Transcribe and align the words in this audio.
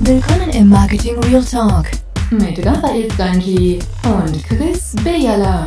Willkommen 0.00 0.50
im 0.50 0.68
Marketing 0.68 1.18
Real 1.24 1.44
Talk 1.44 1.86
mit 2.30 2.64
Raphael 2.64 3.10
Stanji 3.10 3.80
und 4.04 4.44
Chris 4.44 4.94
Bejala. 5.02 5.66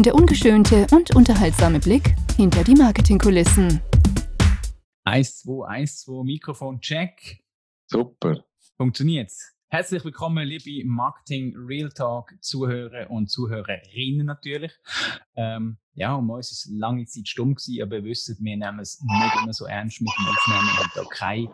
Der 0.00 0.16
ungeschönte 0.16 0.84
und 0.90 1.14
unterhaltsame 1.14 1.78
Blick 1.78 2.16
hinter 2.36 2.64
die 2.64 2.74
Marketingkulissen. 2.74 3.80
1, 5.04 5.42
2, 5.42 5.68
1, 5.68 6.00
2, 6.00 6.24
Mikrofon, 6.24 6.80
check. 6.80 7.44
Super. 7.86 8.44
Funktioniert's? 8.76 9.54
Herzlich 9.70 10.02
willkommen, 10.02 10.48
liebe 10.48 10.88
Marketing 10.88 11.54
Real 11.54 11.90
Talk 11.90 12.32
Zuhörer 12.40 13.10
und 13.10 13.30
Zuhörerinnen 13.30 14.24
natürlich. 14.24 14.72
Ähm, 15.36 15.76
ja, 15.92 16.14
um 16.14 16.30
uns 16.30 16.50
ist 16.50 16.70
lange 16.72 17.04
Zeit 17.04 17.28
stumm 17.28 17.54
gewesen, 17.54 17.82
aber 17.82 17.96
ihr 17.96 18.04
wisst, 18.04 18.28
wir 18.28 18.56
nehmen 18.56 18.78
es 18.78 18.98
nicht 19.02 19.42
immer 19.42 19.52
so 19.52 19.66
ernst 19.66 20.00
mit 20.00 20.08
dem 20.18 20.26
Aufnehmen. 20.26 20.68
Wir 20.68 20.84
haben 20.84 20.90
da 20.94 21.04
keine 21.10 21.48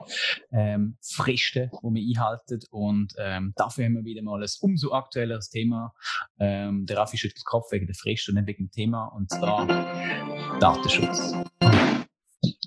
ähm, 0.52 0.96
Fristen, 1.02 1.72
die 1.72 1.94
wir 1.94 2.20
einhalten. 2.22 2.60
Und 2.70 3.14
ähm, 3.18 3.52
dafür 3.56 3.86
haben 3.86 3.94
wir 3.94 4.04
wieder 4.04 4.22
mal 4.22 4.40
ein 4.40 4.48
umso 4.60 4.92
aktuelleres 4.92 5.50
Thema. 5.50 5.92
Ähm, 6.38 6.86
der 6.86 6.98
Raffi 6.98 7.18
schüttelt 7.18 7.38
den 7.38 7.46
Kopf 7.46 7.72
wegen 7.72 7.86
der 7.86 7.96
Frist 7.96 8.28
und 8.28 8.36
nicht 8.36 8.46
wegen 8.46 8.66
dem 8.66 8.70
Thema, 8.70 9.06
und 9.06 9.28
zwar 9.28 9.66
Datenschutz. 10.60 11.34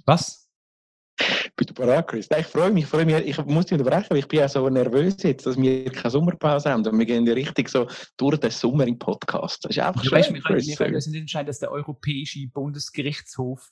Was? 0.06 0.47
Bist 1.58 1.72
du 1.72 1.74
bereit, 1.74 2.08
Chris? 2.08 2.28
Ich 2.38 2.46
freue 2.46 2.72
mich, 2.72 2.84
ich 2.84 2.90
freue 2.90 3.04
mich. 3.04 3.16
Ich 3.26 3.46
muss 3.46 3.66
dich 3.66 3.80
unterbrechen, 3.80 4.12
weil 4.12 4.20
ich 4.20 4.28
bin 4.28 4.42
ja 4.42 4.48
so 4.48 4.70
nervös 4.70 5.16
jetzt, 5.24 5.48
dass 5.48 5.58
wir 5.58 5.86
keine 5.86 6.12
Sommerpause 6.12 6.70
haben 6.70 6.86
und 6.86 7.00
wir 7.00 7.06
gehen 7.08 7.26
ja 7.26 7.34
richtig 7.34 7.68
so 7.70 7.88
durch 8.16 8.38
den 8.38 8.52
Sommer 8.52 8.86
im 8.86 9.00
Podcast. 9.00 9.66
Das 9.66 9.72
ist 9.72 9.80
einfach 9.80 10.04
schön, 10.04 10.12
weißt, 10.12 10.34
wir 10.36 10.42
können, 10.42 10.60
Chris. 10.60 10.68
wir 10.68 10.76
können 10.76 10.94
uns 10.94 11.08
nicht 11.08 11.20
entscheiden, 11.20 11.48
dass 11.48 11.58
der 11.58 11.72
Europäische 11.72 12.48
Bundesgerichtshof 12.54 13.72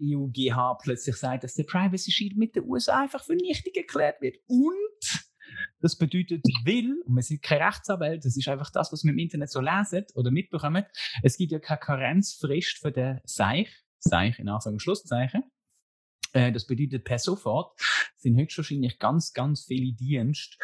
EUGH 0.00 0.78
plötzlich 0.80 1.16
sagt, 1.16 1.42
dass 1.42 1.54
der 1.54 1.64
Privacy 1.64 2.12
Shield 2.12 2.36
mit 2.36 2.54
den 2.54 2.68
USA 2.68 3.00
einfach 3.00 3.24
für 3.24 3.34
nichtig 3.34 3.76
erklärt 3.76 4.20
wird. 4.20 4.36
Und 4.46 5.26
das 5.80 5.98
bedeutet, 5.98 6.44
will, 6.64 7.02
und 7.04 7.16
wir 7.16 7.22
sind 7.22 7.42
keine 7.42 7.66
Rechtsanwälte, 7.66 8.28
das 8.28 8.36
ist 8.36 8.46
einfach 8.46 8.70
das, 8.70 8.92
was 8.92 9.02
wir 9.02 9.10
im 9.10 9.18
Internet 9.18 9.50
so 9.50 9.60
lesen 9.60 10.04
oder 10.14 10.30
mitbekommen, 10.30 10.84
es 11.24 11.36
gibt 11.36 11.50
ja 11.50 11.58
keine 11.58 11.80
Karenzfrist 11.80 12.78
für 12.78 12.92
den 12.92 13.20
Seich, 13.24 13.70
Seich 13.98 14.38
in 14.38 14.48
Anführungs- 14.48 14.68
und 14.68 14.82
Schlusszeichen. 14.82 15.42
Äh, 16.34 16.52
Das 16.52 16.66
bedeutet, 16.66 17.04
per 17.04 17.18
sofort 17.18 17.80
sind 18.16 18.38
höchstwahrscheinlich 18.38 18.98
ganz, 18.98 19.32
ganz 19.32 19.64
viele 19.64 19.94
Dienste 19.94 20.56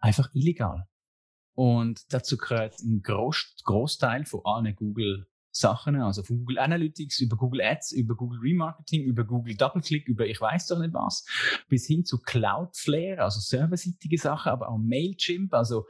einfach 0.00 0.34
illegal. 0.34 0.88
Und 1.54 2.12
dazu 2.12 2.36
gehört 2.36 2.80
ein 2.80 3.02
Groß 3.02 3.62
Großteil 3.64 4.24
von 4.24 4.40
allen 4.44 4.74
Google 4.74 5.26
Sachen, 5.52 5.96
also 5.96 6.22
von 6.22 6.38
Google 6.38 6.58
Analytics 6.58 7.20
über 7.20 7.36
Google 7.36 7.60
Ads, 7.62 7.92
über 7.92 8.14
Google 8.14 8.38
Remarketing, 8.40 9.02
über 9.02 9.24
Google 9.24 9.56
Doubleclick, 9.56 10.06
über 10.06 10.26
ich 10.26 10.40
weiß 10.40 10.68
doch 10.68 10.78
nicht 10.78 10.94
was, 10.94 11.26
bis 11.68 11.86
hin 11.86 12.04
zu 12.04 12.18
Cloudflare, 12.18 13.18
also 13.18 13.40
serverseitige 13.40 14.16
Sachen, 14.16 14.52
aber 14.52 14.68
auch 14.68 14.78
Mailchimp. 14.78 15.52
Also 15.52 15.86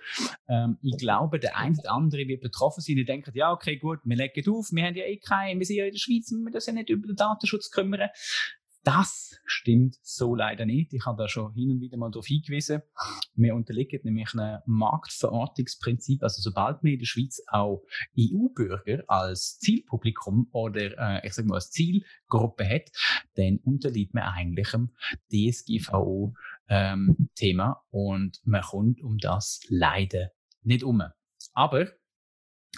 ähm, 0.49 0.79
ich 0.81 0.97
glaube, 0.97 1.39
der 1.39 1.57
eine 1.57 1.77
oder 1.79 1.93
andere 1.93 2.27
wird 2.27 2.41
betroffen 2.41 2.81
sein. 2.81 2.97
Die 2.97 3.05
denken, 3.05 3.33
ja 3.35 3.53
okay, 3.53 3.77
gut, 3.77 4.01
wir 4.05 4.17
legen 4.17 4.51
auf, 4.51 4.73
wir 4.73 4.83
haben 4.83 4.97
ja 4.97 5.05
eh 5.05 5.19
keinen, 5.19 5.59
wir 5.59 5.67
sind 5.67 5.77
ja 5.77 5.85
in 5.85 5.93
der 5.93 5.99
Schweiz, 5.99 6.31
wir 6.31 6.39
müssen 6.39 6.55
uns 6.55 6.67
ja 6.67 6.73
nicht 6.73 6.89
über 6.89 7.07
den 7.07 7.17
Datenschutz 7.17 7.71
kümmern. 7.71 8.09
Das 8.83 9.39
stimmt 9.45 9.99
so 10.03 10.35
leider 10.35 10.65
nicht. 10.65 10.95
Ich 10.95 11.05
habe 11.05 11.23
da 11.23 11.29
schon 11.29 11.53
hin 11.53 11.71
und 11.71 11.81
wieder 11.81 11.99
mal 11.99 12.11
darauf 12.11 12.27
hingewiesen. 12.27 12.81
Wir 13.35 13.55
unterliegen 13.55 14.01
nämlich 14.05 14.33
einem 14.33 14.61
Marktverortungsprinzip. 14.65 16.23
Also 16.23 16.41
sobald 16.41 16.83
man 16.83 16.95
in 16.95 16.99
der 16.99 17.07
Schweiz 17.07 17.43
auch 17.49 17.85
EU-Bürger 18.19 19.05
als 19.07 19.59
Zielpublikum 19.59 20.49
oder 20.53 20.97
äh, 20.99 21.27
ich 21.27 21.35
sage 21.35 21.49
mal 21.49 21.57
als 21.57 21.71
Zielgruppe 21.71 22.67
hat, 22.67 22.91
dann 23.35 23.59
unterliegt 23.65 24.15
man 24.15 24.23
eigentlich 24.25 24.71
dem 24.71 24.95
DSGVO-Thema 25.31 26.35
und 27.91 28.41
man 28.45 28.63
kommt 28.63 29.03
um 29.03 29.19
das 29.19 29.61
leider 29.69 30.31
nicht 30.63 30.85
um. 30.85 31.03
Aber 31.53 31.87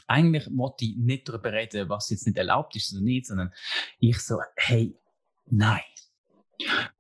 eigentlich 0.09 0.49
wollte 0.51 0.85
ich 0.85 0.97
nicht 0.97 1.29
darüber 1.29 1.53
reden, 1.53 1.89
was 1.89 2.11
jetzt 2.11 2.27
nicht 2.27 2.39
erlaubt 2.39 2.75
ist 2.75 2.93
oder 2.93 3.03
nicht, 3.03 3.27
sondern 3.27 3.53
ich 3.99 4.19
so, 4.19 4.39
hey, 4.57 4.99
Nein. 5.47 5.83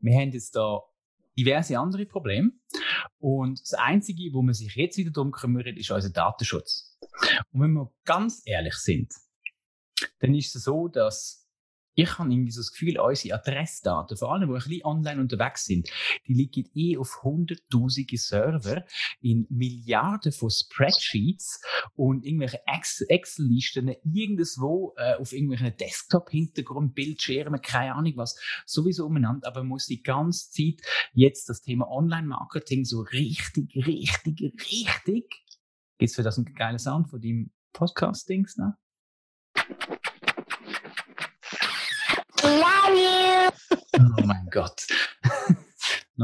Wir 0.00 0.18
haben 0.18 0.32
jetzt 0.32 0.56
da 0.56 0.80
diverse 1.38 1.78
andere 1.78 2.06
Probleme. 2.06 2.52
Und 3.18 3.60
das 3.60 3.74
Einzige, 3.74 4.32
wo 4.32 4.42
man 4.42 4.54
sich 4.54 4.74
jetzt 4.74 4.96
wieder 4.96 5.10
darum 5.10 5.30
kümmert, 5.30 5.66
ist 5.66 5.90
unser 5.90 6.10
Datenschutz. 6.10 6.98
Und 7.52 7.60
wenn 7.60 7.72
wir 7.72 7.92
ganz 8.04 8.42
ehrlich 8.44 8.74
sind, 8.74 9.12
dann 10.20 10.34
ist 10.34 10.54
es 10.54 10.64
so, 10.64 10.88
dass 10.88 11.41
ich 11.94 12.18
habe 12.18 12.32
irgendwie 12.32 12.50
so 12.50 12.60
das 12.60 12.72
Gefühl, 12.72 12.98
unsere 12.98 13.34
Adressdaten, 13.34 14.16
vor 14.16 14.32
allem, 14.32 14.48
die 14.48 14.54
ein 14.54 14.62
bisschen 14.62 14.84
online 14.84 15.20
unterwegs 15.20 15.64
sind, 15.64 15.88
die 16.26 16.34
liegen 16.34 16.70
eh 16.74 16.96
auf 16.96 17.22
hunderttausende 17.22 18.16
Server 18.16 18.84
in 19.20 19.46
Milliarden 19.50 20.32
von 20.32 20.50
Spreadsheets 20.50 21.60
und 21.94 22.24
irgendwelche 22.24 22.60
Ex- 22.66 23.02
Excel-Listen 23.02 23.94
irgendwo 24.04 24.94
äh, 24.96 25.14
auf 25.14 25.32
irgendwelchen 25.32 25.76
Desktop-Hintergrund, 25.76 26.94
Bildschirmen, 26.94 27.60
keine 27.60 27.94
Ahnung 27.94 28.14
was, 28.16 28.38
sowieso 28.66 29.06
umeinander, 29.06 29.48
aber 29.48 29.60
man 29.60 29.68
muss 29.68 29.86
die 29.86 30.02
ganze 30.02 30.50
Zeit 30.50 30.80
jetzt 31.12 31.48
das 31.48 31.60
Thema 31.62 31.90
Online-Marketing 31.90 32.84
so 32.84 33.00
richtig, 33.00 33.74
richtig, 33.74 34.42
richtig, 34.70 35.44
gibt's 35.98 36.14
für 36.14 36.22
das 36.22 36.38
einen 36.38 36.54
geilen 36.54 36.78
Sound 36.78 37.10
von 37.10 37.20
deinem 37.20 37.52
Podcast-Dings, 37.72 38.56
ne? 38.56 38.76
Oh 42.44 44.24
mein 44.24 44.48
Gott. 44.50 44.86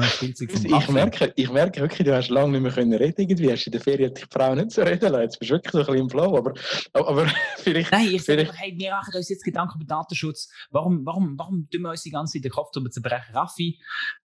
Ich 0.00 0.88
merke, 0.90 1.32
ich 1.34 1.50
merke 1.50 1.80
wirklich, 1.80 2.06
du 2.06 2.14
hast 2.14 2.28
lange 2.28 2.52
nicht 2.52 2.60
mehr 2.60 2.70
können 2.70 2.92
reden 2.92 3.22
irgendwie. 3.22 3.50
Hast 3.50 3.64
du 3.64 3.68
in 3.68 3.72
der 3.72 3.80
Ferien 3.80 4.14
die 4.14 4.22
Frau 4.30 4.54
nicht 4.54 4.70
so 4.70 4.82
reden 4.82 5.10
lassen. 5.10 5.22
Jetzt 5.22 5.38
bist 5.40 5.50
du 5.50 5.54
wirklich 5.54 5.72
so 5.72 5.78
ein 5.78 5.86
bisschen 5.86 6.00
im 6.02 6.10
Flow. 6.10 6.36
Aber, 6.36 6.52
aber 6.92 7.26
vielleicht... 7.56 7.90
Nein, 7.90 8.08
ich 8.12 8.22
sage 8.22 8.38
Vielleicht- 8.44 8.50
einfach, 8.50 8.62
hey, 8.62 8.74
wir 8.76 8.90
machen 8.90 9.14
uns 9.16 9.28
jetzt 9.28 9.44
Gedanken 9.44 9.80
über 9.80 9.86
Datenschutz. 9.86 10.50
Warum, 10.70 11.04
warum, 11.04 11.38
warum 11.38 11.68
tun 11.70 11.82
wir 11.82 11.90
uns 11.90 12.02
die 12.02 12.10
ganze 12.10 12.34
Zeit 12.34 12.44
den 12.44 12.52
Kopf 12.52 12.70
darüber 12.72 12.90
zerbrechen? 12.90 13.34
Raffi, 13.34 13.80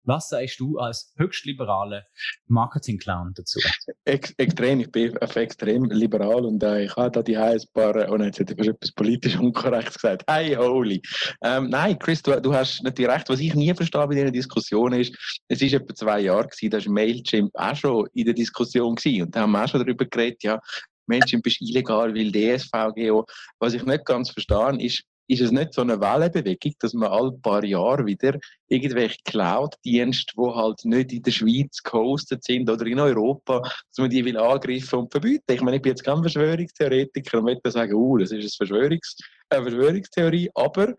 was 0.04 0.28
sagst 0.28 0.60
du 0.60 0.78
als 0.78 1.12
höchst 1.16 1.44
liberaler 1.44 2.04
Marketing-Clown 2.46 3.34
dazu? 3.34 3.60
Ex 4.04 4.32
extrem, 4.36 4.80
ich 4.80 4.90
bin 4.90 5.16
extrem 5.16 5.84
liberal 5.84 6.44
und 6.44 6.62
äh, 6.62 6.84
ich 6.84 6.96
habe 6.96 7.10
da 7.10 7.22
die 7.22 7.36
ein 7.36 7.60
paar, 7.72 7.94
oh 8.10 8.16
nein, 8.16 8.28
jetzt 8.28 8.40
hätte 8.40 8.54
ich 8.58 8.68
etwas 8.68 8.92
politisch 8.92 9.36
unkorrekt 9.38 9.94
gesagt. 9.94 10.24
Hey, 10.28 10.54
holy. 10.54 11.00
Ähm, 11.42 11.68
nein, 11.68 11.98
Chris, 11.98 12.22
du, 12.22 12.40
du 12.40 12.54
hast 12.54 12.82
natürlich 12.82 13.10
recht. 13.10 13.28
Was 13.28 13.40
ich 13.40 13.54
nie 13.54 13.72
verstehe 13.74 14.06
bei 14.06 14.14
diesen 14.14 14.32
Diskussionen 14.32 15.00
ist, 15.00 15.14
es 15.48 15.62
ist 15.62 15.72
etwa 15.72 15.94
zwei 15.94 16.20
Jahre 16.20 16.48
gewesen, 16.48 16.70
da 16.70 16.84
war 16.84 16.92
Mailchimp 16.92 17.50
auch 17.54 17.76
schon 17.76 18.08
in 18.14 18.24
der 18.24 18.34
Diskussion 18.34 18.94
gewesen. 18.94 19.22
Und 19.22 19.36
da 19.36 19.42
haben 19.42 19.52
wir 19.52 19.64
auch 19.64 19.68
schon 19.68 19.80
darüber 19.80 20.04
geredet, 20.04 20.42
ja, 20.42 20.60
Mailchimp 21.06 21.46
ist 21.46 21.60
illegal, 21.60 22.14
weil 22.14 22.30
DSVGO. 22.30 23.26
Was 23.58 23.74
ich 23.74 23.84
nicht 23.84 24.04
ganz 24.04 24.30
verstehe, 24.30 24.76
ist, 24.80 25.02
ist 25.28 25.40
es 25.40 25.52
nicht 25.52 25.72
so 25.72 25.82
eine 25.82 26.00
Wellenbewegung, 26.00 26.72
dass 26.78 26.92
man 26.94 27.10
alle 27.10 27.32
paar 27.32 27.64
Jahre 27.64 28.04
wieder 28.04 28.38
irgendwelche 28.68 29.18
Cloud-Dienste, 29.24 30.34
die 30.36 30.54
halt 30.54 30.84
nicht 30.84 31.12
in 31.12 31.22
der 31.22 31.30
Schweiz 31.30 31.82
gehostet 31.82 32.44
sind 32.44 32.68
oder 32.68 32.86
in 32.86 33.00
Europa, 33.00 33.60
dass 33.60 33.98
man 33.98 34.10
die 34.10 34.24
will 34.24 34.36
angreifen 34.36 35.00
und 35.00 35.10
verbieten. 35.10 35.52
Ich 35.52 35.62
meine, 35.62 35.76
ich 35.76 35.82
bin 35.82 35.90
jetzt 35.90 36.04
kein 36.04 36.20
Verschwörungstheoretiker 36.20 37.38
und 37.38 37.44
möchte 37.44 37.70
sagen, 37.70 37.94
uh, 37.94 38.18
das 38.18 38.32
ist 38.32 38.60
eine 38.60 38.68
Verschwörungs 38.68 39.16
eine 39.52 39.62
Verschwörungstheorie, 39.64 40.50
aber 40.54 40.94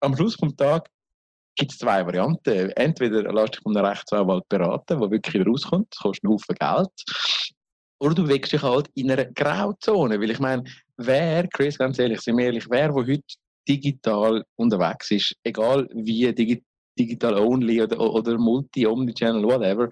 am 0.00 0.16
Schluss 0.16 0.34
vom 0.34 0.56
Tag 0.56 0.88
gibt 1.56 1.72
es 1.72 1.78
zwei 1.78 2.04
Varianten. 2.04 2.70
Entweder 2.70 3.32
lässt 3.32 3.54
dich 3.54 3.62
von 3.62 3.76
einem 3.76 3.86
Rechtsanwalt 3.86 4.48
beraten, 4.48 5.00
der 5.00 5.10
wirklich 5.10 5.46
rauskommt, 5.46 5.88
das 5.90 5.98
kostet 5.98 6.24
einen 6.24 6.34
Haufen 6.34 6.56
Geld, 6.56 7.04
oder 8.00 8.14
du 8.14 8.24
bewegst 8.24 8.52
dich 8.52 8.62
halt 8.62 8.88
in 8.94 9.10
einer 9.10 9.26
Grauzone, 9.26 10.20
weil 10.20 10.30
ich 10.30 10.40
meine, 10.40 10.64
wer, 11.06 11.48
Chris, 11.48 11.78
ganz 11.78 11.98
ehrlich, 11.98 12.20
sind 12.20 12.36
wir 12.36 12.46
ehrlich, 12.46 12.66
wer, 12.68 12.88
der 12.88 12.94
heute 12.94 13.22
digital 13.68 14.44
unterwegs 14.56 15.10
ist, 15.10 15.34
egal 15.44 15.88
wie 15.92 16.32
digi 16.34 16.62
digital 16.98 17.38
only 17.38 17.80
oder, 17.82 17.98
oder 17.98 18.36
multi, 18.36 18.86
omnichannel, 18.86 19.42
whatever, 19.44 19.90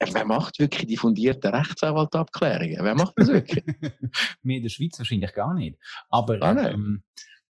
wer 0.00 0.24
macht 0.24 0.58
wirklich 0.58 0.86
die 0.86 0.96
fundierten 0.96 1.54
Rechtsanwaltabklärungen? 1.54 2.78
Wer 2.82 2.94
macht 2.94 3.12
das 3.16 3.28
wirklich? 3.28 3.64
wir 4.42 4.56
in 4.56 4.62
der 4.62 4.70
Schweiz 4.70 4.98
wahrscheinlich 4.98 5.32
gar 5.32 5.54
nicht. 5.54 5.78
Aber 6.08 6.38
nicht? 6.54 6.74
ähm, 6.74 7.02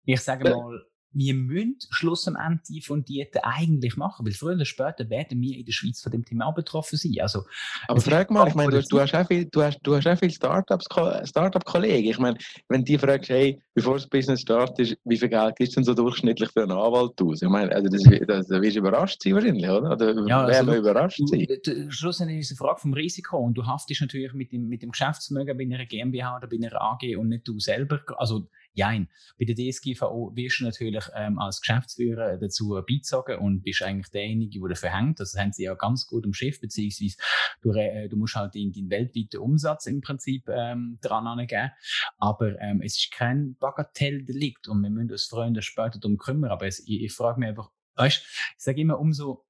ich 0.05 0.21
sage 0.21 0.47
Ja. 0.49 0.55
mal, 0.55 0.85
wir 1.13 1.33
müssen 1.33 1.77
Schluss 1.89 2.27
am 2.27 2.35
Ende 2.35 2.61
die 2.67 2.81
Fundierten 2.81 3.41
eigentlich 3.43 3.97
machen, 3.97 4.25
weil 4.25 4.33
früher 4.33 4.55
oder 4.55 4.65
später 4.65 5.09
werden 5.09 5.41
wir 5.41 5.57
in 5.57 5.65
der 5.65 5.71
Schweiz 5.71 6.01
von 6.01 6.11
dem 6.11 6.25
Thema 6.25 6.51
betroffen 6.51 6.97
sein. 6.97 7.15
Also, 7.21 7.45
Aber 7.87 8.01
frag 8.01 8.31
mal, 8.31 8.47
ich 8.47 8.55
meine, 8.55 8.71
du, 8.71 8.81
du 8.81 8.99
hast 8.99 9.13
auch 9.13 9.27
viel, 9.27 9.45
du 9.45 9.61
hast, 9.61 9.79
du 9.83 9.95
hast 9.95 10.07
auch 10.07 10.17
viele 10.17 10.31
Startup-Kollegen. 10.31 12.09
Ich 12.09 12.19
meine, 12.19 12.37
wenn 12.69 12.83
die 12.83 12.97
fragst, 12.97 13.29
hey, 13.29 13.61
bevor 13.73 13.95
das 13.95 14.07
Business 14.07 14.41
startet, 14.41 14.97
wie 15.03 15.17
viel 15.17 15.29
Geld 15.29 15.55
gibst 15.55 15.73
du 15.73 15.81
denn 15.81 15.85
so 15.85 15.93
durchschnittlich 15.93 16.49
für 16.51 16.63
einen 16.63 16.71
Anwalt 16.71 17.21
aus? 17.21 17.41
Ich 17.41 17.49
meine, 17.49 17.71
also 17.71 17.89
das, 17.89 18.03
das, 18.27 18.47
da 18.47 18.61
wirst 18.61 18.75
du 18.75 18.79
überrascht 18.79 19.21
sein 19.21 19.35
wahrscheinlich, 19.35 19.69
oder? 19.69 19.91
Oder 19.91 20.27
Ja, 20.27 20.43
also 20.43 20.73
überrascht 20.75 21.19
du, 21.19 21.27
sein? 21.27 21.45
d- 21.47 21.91
schlussendlich 21.91 22.39
ist 22.39 22.51
es 22.51 22.59
eine 22.59 22.67
Frage 22.67 22.81
vom 22.81 22.93
Risiko 22.93 23.37
und 23.37 23.55
du 23.55 23.65
haftest 23.65 24.01
natürlich 24.01 24.33
mit 24.33 24.51
dem, 24.51 24.67
mit 24.67 24.81
dem 24.81 24.91
Geschäftsvermögen 24.91 25.57
bei 25.57 25.63
einer 25.63 25.85
GmbH 25.85 26.37
oder 26.37 26.47
bei 26.47 26.55
einer 26.57 26.81
AG 26.81 27.15
und 27.17 27.29
nicht 27.29 27.47
du 27.47 27.59
selber. 27.59 28.01
Also 28.17 28.47
Jein. 28.73 29.07
Bei 29.37 29.45
der 29.45 29.55
DSGVO 29.55 30.31
wirst 30.35 30.59
du 30.59 30.63
natürlich 30.65 31.05
ähm, 31.15 31.37
als 31.37 31.61
Geschäftsführer 31.61 32.37
dazu 32.37 32.81
beizogen 32.87 33.37
und 33.37 33.61
bist 33.61 33.83
eigentlich 33.83 34.09
derjenige, 34.09 34.59
der 34.59 34.69
dafür 34.69 34.89
hängt. 34.89 35.19
Das 35.19 35.35
haben 35.35 35.51
sie 35.51 35.65
ja 35.65 35.75
ganz 35.75 36.07
gut 36.07 36.25
im 36.25 36.33
Schiff, 36.33 36.59
beziehungsweise 36.59 37.17
du, 37.61 37.71
äh, 37.73 38.09
du 38.09 38.17
musst 38.17 38.35
halt 38.35 38.55
in 38.55 38.71
deinen 38.71 38.89
weltweiten 38.89 39.39
Umsatz 39.39 39.85
im 39.85 40.01
Prinzip 40.01 40.49
ähm, 40.49 40.97
dran 41.01 41.27
angeben. 41.27 41.71
Aber 42.17 42.59
ähm, 42.59 42.81
es 42.81 42.97
ist 42.97 43.11
kein 43.11 43.55
Bagatelldelikt 43.57 44.67
und 44.67 44.81
wir 44.81 44.89
müssen 44.89 45.11
uns 45.11 45.25
Freunde 45.25 45.61
später 45.61 45.99
darum 45.99 46.17
kümmern. 46.17 46.51
Aber 46.51 46.65
es, 46.65 46.79
ich, 46.79 47.03
ich 47.03 47.13
frage 47.13 47.39
mich 47.39 47.49
einfach, 47.49 47.69
weißt, 47.95 48.25
ich 48.57 48.63
sage 48.63 48.81
immer, 48.81 48.99
umso 48.99 49.45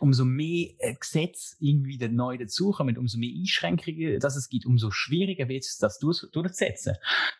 umso 0.00 0.24
mehr 0.24 0.70
äh, 0.78 0.94
Gesetze 0.94 1.56
irgendwie 1.60 1.98
neu 2.08 2.38
dazukommen, 2.38 2.98
umso 2.98 3.18
mehr 3.18 3.32
Einschränkungen, 3.34 4.20
dass 4.20 4.36
es 4.36 4.48
gibt, 4.48 4.66
umso 4.66 4.90
schwieriger 4.90 5.48
wird 5.48 5.64
es, 5.64 5.78
das 5.78 5.98
durchzusetzen. 5.98 6.94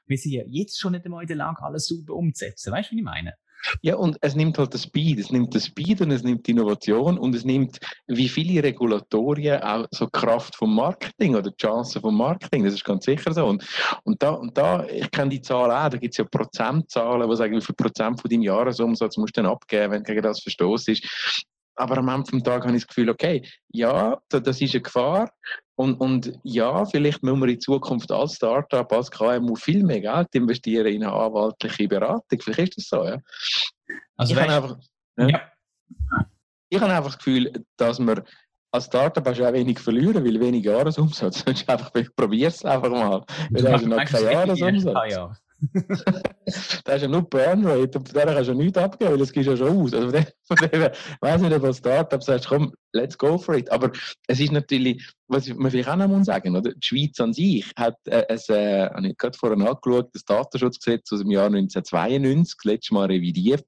Wir 0.07 0.19
sind 0.19 0.33
ja 0.33 0.43
jetzt 0.47 0.79
schon 0.79 0.93
nicht 0.93 1.05
einmal 1.05 1.23
in 1.23 1.29
der 1.29 1.37
Lage, 1.37 1.63
alles 1.63 1.87
super 1.87 2.15
umzusetzen. 2.15 2.73
Weißt 2.73 2.91
du, 2.91 2.95
wie 2.95 3.01
ich 3.01 3.05
meine? 3.05 3.35
Ja, 3.83 3.97
und 3.97 4.17
es 4.21 4.35
nimmt 4.35 4.59
halt 4.59 4.75
das 4.75 4.85
Speed. 4.85 5.19
Es 5.19 5.31
nimmt 5.31 5.55
das 5.55 5.67
Speed 5.67 6.01
und 6.01 6.11
es 6.11 6.23
nimmt 6.23 6.47
die 6.47 6.53
Innovation 6.53 7.19
und 7.19 7.35
es 7.35 7.45
nimmt, 7.45 7.79
wie 8.07 8.29
viele 8.29 8.63
Regulatorien, 8.63 9.63
auch 9.63 9.87
so 9.91 10.07
Kraft 10.07 10.57
vom 10.57 10.75
Marketing 10.75 11.35
oder 11.35 11.51
Chancen 11.57 12.01
vom 12.01 12.17
Marketing. 12.17 12.65
Das 12.65 12.75
ist 12.75 12.85
ganz 12.85 13.05
sicher 13.05 13.33
so. 13.33 13.47
Und, 13.47 13.67
und 14.05 14.23
da, 14.23 14.31
und 14.31 14.57
da, 14.57 14.87
ich 14.87 15.11
kenne 15.11 15.31
die 15.31 15.41
Zahlen 15.41 15.73
auch, 15.73 15.89
da 15.89 15.99
gibt 15.99 16.15
es 16.15 16.19
ja 16.19 16.25
Prozentzahlen, 16.25 17.29
die 17.29 17.37
sagen, 17.37 17.57
wie 17.57 17.61
viel 17.61 17.75
Prozent 17.75 18.21
von 18.21 18.31
deinem 18.31 18.43
Jahresumsatz 18.43 19.17
musst 19.17 19.37
du 19.37 19.43
dann 19.43 19.51
abgeben, 19.51 19.93
wenn 19.93 20.03
du 20.03 20.13
gegen 20.13 20.23
das 20.23 20.41
verstoßt 20.41 20.89
ist 20.91 21.47
aber 21.77 21.99
am 21.99 22.09
Ende 22.09 22.31
des 22.31 22.43
Tages 22.43 22.67
habe 22.67 22.77
ich 22.77 22.83
das 22.83 22.89
Gefühl, 22.89 23.11
okay, 23.11 23.47
ja, 23.69 24.19
das 24.29 24.61
ist 24.61 24.75
eine 24.75 24.83
Gefahr. 24.83 25.31
Und, 25.77 25.95
und 26.01 26.33
ja, 26.43 26.85
vielleicht 26.87 27.23
müssen 27.23 27.41
wir 27.41 27.49
in 27.49 27.61
Zukunft 27.61 28.11
als 28.11 28.35
Startup, 28.35 28.91
als 28.93 29.11
KMU 29.11 29.55
viel 29.55 29.85
mehr 29.85 30.01
Geld 30.01 30.35
investieren 30.35 30.87
in 30.87 31.05
eine 31.05 31.13
anwaltliche 31.13 31.87
Beratung. 31.87 32.41
Vielleicht 32.41 32.79
ist 32.79 32.91
das 32.91 33.01
so, 33.01 33.07
ja. 33.07 33.19
Also 34.17 34.35
ich, 34.35 34.41
habe 34.41 34.53
einfach, 34.53 34.79
ja. 35.19 35.29
ja. 35.29 35.41
ich 36.71 36.81
habe 36.81 36.93
einfach 36.93 37.11
das 37.11 37.19
Gefühl, 37.19 37.53
dass 37.77 37.99
wir 38.01 38.25
als 38.73 38.87
Startup 38.87 39.27
hast 39.27 39.39
du 39.39 39.49
auch 39.49 39.53
wenig 39.53 39.79
verlieren, 39.79 40.25
weil 40.25 40.41
wenig 40.41 40.65
Jahresumsatz. 40.65 41.45
einfach, 41.67 41.93
probier 42.17 42.49
es 42.49 42.65
einfach 42.65 42.91
mal. 42.91 43.25
Weil 43.51 43.63
du 43.63 43.73
hast 43.73 43.87
noch 43.87 44.05
keinen 44.05 44.33
Jahresumsatz 44.33 45.41
da 46.85 46.93
ist 46.93 47.03
ja 47.03 47.09
nur 47.09 47.23
Burnrate 47.23 47.99
und 47.99 48.09
von 48.09 48.15
der 48.15 48.27
kannst 48.27 48.49
du 48.49 48.53
ja 48.53 48.59
nichts 48.59 48.79
abgeben, 48.79 49.13
weil 49.13 49.19
das 49.19 49.33
gehst 49.33 49.49
ja 49.49 49.57
schon 49.57 49.69
aus. 49.69 49.95
Also 49.95 50.11
von 50.11 50.57
dem, 50.57 50.89
weiß 51.21 51.41
nicht, 51.41 51.55
ob 51.55 51.65
ein 51.65 51.75
Startup 51.75 52.23
sagt, 52.23 52.47
komm, 52.47 52.73
let's 52.93 53.17
go 53.17 53.39
for 53.39 53.55
it. 53.57 53.71
Aber 53.71 53.91
es 54.27 54.41
ist 54.41 54.53
natürlich, 54.53 55.03
was 55.29 55.49
man 55.49 55.71
vielleicht 55.71 55.89
auch 55.89 55.97
noch 55.97 56.09
muss 56.09 56.27
sagen, 56.27 56.57
oder? 56.57 56.73
die 56.73 56.87
Schweiz 56.87 57.19
an 57.21 57.33
sich 57.33 57.71
hat, 57.77 57.97
äh, 58.07 58.25
es, 58.29 58.49
äh, 58.49 58.89
habe 58.89 59.09
ich 59.09 59.17
gerade 59.17 59.37
vorhin 59.37 59.67
angeschaut, 59.67 60.11
das 60.13 60.25
Datenschutzgesetz 60.25 61.13
aus 61.13 61.21
dem 61.21 61.31
Jahr 61.31 61.47
1992, 61.47 62.57
das 62.57 62.65
letzte 62.65 62.95
Mal 62.95 63.07
revidiert. 63.07 63.67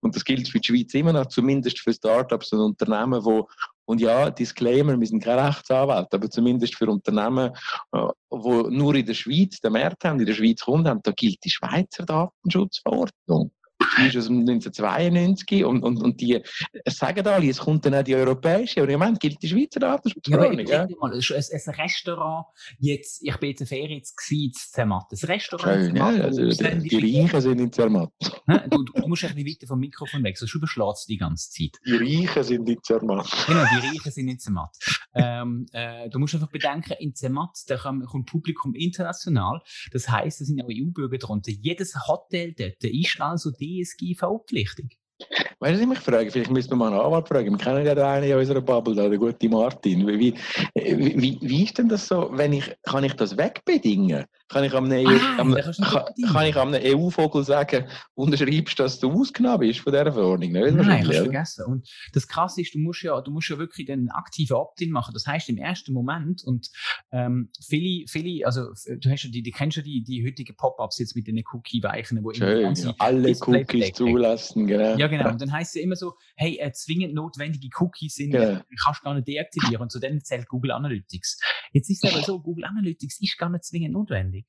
Und 0.00 0.14
das 0.14 0.24
gilt 0.24 0.48
für 0.48 0.60
die 0.60 0.68
Schweiz 0.68 0.94
immer 0.94 1.12
noch, 1.12 1.26
zumindest 1.26 1.80
für 1.80 1.92
Startups 1.92 2.52
und 2.52 2.60
Unternehmen, 2.60 3.22
die 3.24 3.42
und 3.86 4.00
ja, 4.00 4.30
Disclaimer, 4.30 4.98
wir 4.98 5.06
sind 5.06 5.22
kein 5.22 5.38
Rechtsanwalt, 5.38 6.12
aber 6.12 6.30
zumindest 6.30 6.76
für 6.76 6.88
Unternehmen, 6.88 7.50
die 7.92 7.98
äh, 7.98 8.70
nur 8.70 8.94
in 8.94 9.06
der 9.06 9.14
Schweiz 9.14 9.60
den 9.60 9.72
Markt 9.72 10.04
haben, 10.04 10.20
in 10.20 10.26
der 10.26 10.34
Schweiz 10.34 10.60
Kunden 10.60 10.88
haben, 10.88 11.00
da 11.02 11.12
gilt 11.12 11.44
die 11.44 11.50
Schweizer 11.50 12.04
Datenschutzverordnung 12.04 13.50
ist 13.98 14.16
aus 14.16 14.28
1992 14.28 15.64
und, 15.64 15.82
und, 15.82 16.02
und 16.02 16.20
die 16.20 16.40
sagen 16.86 17.26
alle, 17.26 17.48
es 17.48 17.58
kommt 17.58 17.84
dann 17.86 17.94
auch 17.94 18.02
die 18.02 18.14
europäische, 18.14 18.82
aber 18.82 18.92
im 18.92 18.98
Moment 18.98 19.20
gilt 19.20 19.42
die 19.42 19.48
Schweizer 19.48 19.80
Datenschutzverordnung. 19.80 20.66
Ja, 20.66 20.86
ja. 20.86 20.96
mal, 21.00 21.12
ein, 21.12 21.20
ein 21.20 21.74
Restaurant, 21.74 22.46
jetzt, 22.78 23.22
ich 23.22 23.36
bin 23.36 23.50
jetzt 23.50 23.60
in 23.60 23.66
Ferien 23.66 24.02
in 24.30 24.52
Zermatt, 24.52 25.06
ein 25.10 25.26
Restaurant 25.26 25.84
Schön, 25.84 25.96
ja, 25.96 26.06
also, 26.06 26.48
die, 26.48 26.88
die 26.88 27.18
Reichen 27.18 27.40
sind 27.40 27.60
in 27.60 27.72
Zermatt. 27.72 28.10
Du, 28.70 28.82
du, 28.82 29.08
musst 29.08 29.24
ein 29.24 29.34
bisschen 29.34 29.48
weiter 29.48 29.66
vom 29.66 29.78
Mikrofon 29.78 30.22
weg, 30.22 30.38
sonst 30.38 30.54
überschlägst 30.54 31.06
du 31.06 31.12
die 31.12 31.16
ganze 31.16 31.50
Zeit. 31.50 31.78
Die 31.84 31.96
Reichen 31.96 32.44
sind 32.44 32.68
in 32.68 32.82
Zermatt. 32.82 33.26
Genau, 33.46 33.64
die 33.64 33.86
Reichen 33.86 34.10
sind 34.10 34.28
in 34.28 34.38
Zermatt. 34.38 34.76
ähm, 35.14 35.66
äh, 35.72 36.08
du 36.08 36.18
musst 36.18 36.34
einfach 36.34 36.50
bedenken, 36.50 36.94
in 36.98 37.14
Zermatt, 37.14 37.58
da 37.66 37.76
kommt 37.76 38.26
Publikum 38.26 38.74
international, 38.74 39.60
das 39.92 40.08
heisst, 40.08 40.40
da 40.40 40.44
sind 40.44 40.62
auch 40.62 40.68
EU-Bürger 40.68 41.18
drunter. 41.18 41.52
Jedes 41.52 41.94
Hotel 42.06 42.52
dort 42.52 42.82
ist 42.84 43.20
also 43.20 43.50
DSGV-pflichtig. 43.82 44.98
Weißt 45.20 45.30
du, 45.60 45.74
was 45.76 45.80
ich 45.80 45.86
mich 45.86 45.98
frage? 46.00 46.30
Vielleicht 46.30 46.50
müssen 46.50 46.70
wir 46.70 46.76
mal 46.76 46.92
einen 46.92 47.00
Anwalt 47.00 47.28
fragen. 47.28 47.50
Wir 47.50 47.58
kennen 47.58 47.86
ja 47.86 47.94
den 47.94 48.04
einen 48.04 48.28
in 48.28 48.36
unserer 48.36 48.60
Bubble, 48.60 48.94
der 48.94 49.16
gute 49.16 49.48
Martin. 49.48 50.06
Wie, 50.06 50.34
wie, 50.74 51.38
wie, 51.40 51.64
ist 51.64 51.78
denn 51.78 51.88
das 51.88 52.08
so, 52.08 52.30
wenn 52.32 52.52
ich, 52.52 52.74
kann 52.82 53.04
ich 53.04 53.14
das 53.14 53.36
wegbedingen? 53.36 54.24
Kann 54.48 54.64
ich 54.64 54.74
am 54.74 54.90
EU, 54.90 55.08
ah, 55.08 55.38
am, 55.38 55.54
kann, 55.54 56.04
kann 56.32 56.46
ich 56.46 56.56
einem 56.56 56.74
EU-Vogel 56.74 57.44
sagen, 57.44 57.86
unterschreibst, 58.14 58.78
dass 58.78 58.98
du 58.98 59.10
ausgenommen 59.10 59.60
bist 59.60 59.80
von 59.80 59.92
dieser 59.92 60.12
Verordnung? 60.12 60.52
Nicht? 60.52 60.74
Nein, 60.74 61.04
du 61.04 61.12
vergessen. 61.12 61.64
Und 61.64 61.88
das 62.12 62.28
Krasse 62.28 62.60
ist, 62.60 62.74
du 62.74 62.78
musst 62.78 63.02
ja, 63.02 63.20
du 63.20 63.30
musst 63.30 63.48
ja 63.48 63.58
wirklich 63.58 63.86
den 63.86 64.10
aktiven 64.10 64.56
Opt-in 64.56 64.90
machen. 64.90 65.12
Das 65.14 65.26
heißt, 65.26 65.48
im 65.48 65.56
ersten 65.56 65.92
Moment, 65.92 66.44
und 66.44 66.68
ähm, 67.10 67.48
viele, 67.66 68.06
viele, 68.06 68.46
also 68.46 68.66
du 68.86 69.10
hast 69.10 69.24
ja 69.24 69.30
die, 69.30 69.42
die 69.42 69.50
kennst 69.50 69.76
ja 69.76 69.82
die, 69.82 70.02
die 70.02 70.26
heutigen 70.26 70.54
Pop-ups 70.56 70.98
jetzt 70.98 71.16
mit 71.16 71.26
den 71.26 71.42
Cookie-Weichen, 71.52 72.22
wo 72.22 72.32
Schön, 72.32 72.76
alle 72.98 73.34
Cookies 73.40 73.92
zulassen, 73.92 74.66
genau. 74.66 74.96
Ja, 74.96 75.03
genau. 75.08 75.30
Und 75.30 75.40
dann 75.40 75.52
heißt 75.52 75.70
es 75.70 75.80
ja 75.80 75.82
immer 75.82 75.96
so, 75.96 76.14
hey, 76.36 76.58
äh, 76.58 76.72
zwingend 76.72 77.14
notwendige 77.14 77.68
Cookies 77.78 78.14
sind, 78.14 78.32
genau. 78.32 78.60
kannst 78.84 79.00
du 79.00 79.04
gar 79.04 79.14
nicht 79.14 79.28
deaktivieren. 79.28 79.82
Und 79.82 79.90
zu 79.90 79.98
denen 79.98 80.22
zählt 80.22 80.48
Google 80.48 80.72
Analytics. 80.72 81.40
Jetzt 81.72 81.90
ist 81.90 82.04
es 82.04 82.12
aber 82.12 82.22
so, 82.22 82.40
Google 82.40 82.64
Analytics 82.64 83.20
ist 83.20 83.38
gar 83.38 83.48
nicht 83.50 83.64
zwingend 83.64 83.92
notwendig. 83.92 84.46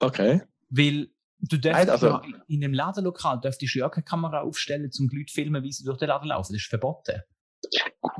Okay. 0.00 0.42
Weil 0.70 1.08
du 1.38 1.58
darfst 1.58 1.88
also, 1.88 2.06
ja, 2.08 2.22
in 2.48 2.64
einem 2.64 2.74
Ladenlokal 2.74 3.40
dürftest 3.40 3.74
du 3.74 3.78
ja 3.78 3.88
keine 3.88 4.04
Kamera 4.04 4.42
aufstellen, 4.42 4.90
um 4.98 5.08
die 5.08 5.16
Leute 5.16 5.26
zu 5.26 5.34
filmen, 5.34 5.62
wie 5.62 5.72
sie 5.72 5.84
durch 5.84 5.98
den 5.98 6.08
Laden 6.08 6.28
laufen. 6.28 6.52
Das 6.52 6.62
ist 6.62 6.68
verboten. 6.68 7.20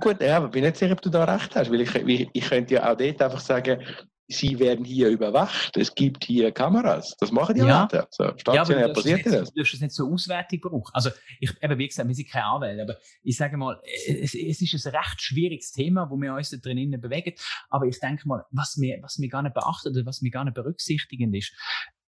Gut, 0.00 0.20
ja, 0.20 0.38
aber 0.38 0.46
ich 0.46 0.52
bin 0.52 0.64
nicht 0.64 0.76
sicher, 0.76 0.92
ob 0.92 1.02
du 1.02 1.10
da 1.10 1.24
recht 1.24 1.54
hast, 1.54 1.70
weil 1.70 1.80
ich, 1.80 1.94
ich, 1.94 2.28
ich 2.32 2.44
könnte 2.44 2.74
ja 2.74 2.90
auch 2.90 2.96
dort 2.96 3.20
einfach 3.20 3.40
sagen, 3.40 3.82
sie 4.28 4.58
werden 4.58 4.84
hier 4.84 5.08
überwacht, 5.08 5.76
es 5.76 5.94
gibt 5.94 6.24
hier 6.24 6.50
Kameras. 6.52 7.16
Das 7.18 7.30
machen 7.30 7.54
die 7.54 7.60
ja. 7.60 7.82
Leute. 7.82 8.06
So, 8.10 8.32
stationär 8.36 8.88
ja, 8.88 8.92
passiert 8.92 9.26
das. 9.26 9.52
Du 9.52 9.60
darfst 9.60 9.74
es 9.74 9.80
nicht 9.80 9.92
zur 9.92 10.10
Auswertung 10.10 10.60
brauchen. 10.60 10.90
Also, 10.92 11.10
ich, 11.40 11.50
eben, 11.62 11.78
wie 11.78 11.88
gesagt, 11.88 12.08
wir 12.08 12.14
sind 12.14 12.30
keine 12.30 12.46
Anwälte, 12.46 12.82
aber 12.82 12.96
ich 13.22 13.36
sage 13.36 13.56
mal, 13.56 13.80
es, 14.06 14.34
es 14.34 14.60
ist 14.60 14.86
ein 14.86 14.94
recht 14.94 15.22
schwieriges 15.22 15.72
Thema, 15.72 16.08
wo 16.10 16.16
wir 16.16 16.34
uns 16.34 16.50
da 16.50 16.56
drinnen 16.56 17.00
bewegen. 17.00 17.34
Aber 17.68 17.86
ich 17.86 18.00
denke 18.00 18.26
mal, 18.26 18.44
was 18.50 18.76
wir, 18.80 18.98
was 19.02 19.18
wir 19.20 19.28
gar 19.28 19.42
nicht 19.42 19.54
beachten 19.54 19.88
oder 19.88 20.06
was 20.06 20.22
wir 20.22 20.30
gar 20.30 20.44
nicht 20.44 20.54
berücksichtigen 20.54 21.34
ist, 21.34 21.52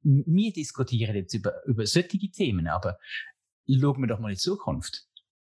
wir 0.03 0.53
diskutieren 0.53 1.17
jetzt 1.17 1.35
über, 1.35 1.65
über 1.65 1.87
solche 1.87 2.31
Themen, 2.31 2.69
aber 2.69 2.99
schauen 3.67 4.01
wir 4.01 4.07
doch 4.07 4.19
mal 4.19 4.29
in 4.29 4.35
die 4.35 4.41
Zukunft. 4.41 5.07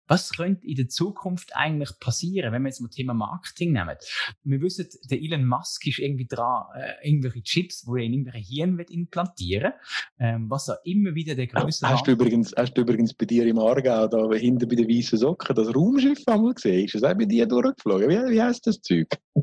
Was 0.08 0.30
könnte 0.30 0.66
in 0.66 0.76
der 0.76 0.88
Zukunft 0.88 1.54
eigentlich 1.54 1.90
passieren, 2.00 2.52
wenn 2.52 2.62
wir 2.62 2.68
jetzt 2.68 2.80
mal 2.80 2.88
Thema 2.88 3.14
Marketing 3.14 3.72
nehmen? 3.72 3.96
Wir 4.44 4.60
wissen, 4.60 4.86
der 5.10 5.20
Elon 5.20 5.46
Musk 5.46 5.86
ist 5.86 5.98
irgendwie 5.98 6.26
dran, 6.26 6.64
äh, 6.74 7.08
irgendwelche 7.08 7.42
Chips, 7.42 7.86
wo 7.86 7.96
er 7.96 8.04
in 8.04 8.12
irgendwelche 8.12 8.46
Hirn 8.46 8.78
wird 8.78 8.90
implantieren, 8.90 9.72
ähm, 10.18 10.50
was 10.50 10.68
er 10.68 10.80
immer 10.84 11.14
wieder 11.14 11.34
der 11.34 11.46
größte. 11.46 11.88
Hast 11.88 12.06
du 12.06 12.12
übrigens, 12.12 12.52
hast 12.56 12.74
du 12.74 12.82
übrigens 12.82 13.14
bei 13.14 13.26
dir 13.26 13.46
im 13.46 13.58
Aargau 13.58 14.08
da 14.08 14.30
hinten 14.34 14.68
bei 14.68 14.76
den 14.76 14.88
weißen 14.88 15.18
Socken 15.18 15.54
das 15.56 15.74
Raumschiff 15.74 16.22
einmal 16.26 16.54
gesehen? 16.54 16.84
Ist 16.84 16.94
das 16.94 17.04
auch 17.04 17.14
bei 17.14 17.24
dir 17.24 17.46
durchgeflogen? 17.46 18.08
Wie, 18.08 18.34
wie 18.34 18.42
heißt 18.42 18.66
das 18.66 18.80
Zeug? 18.80 19.08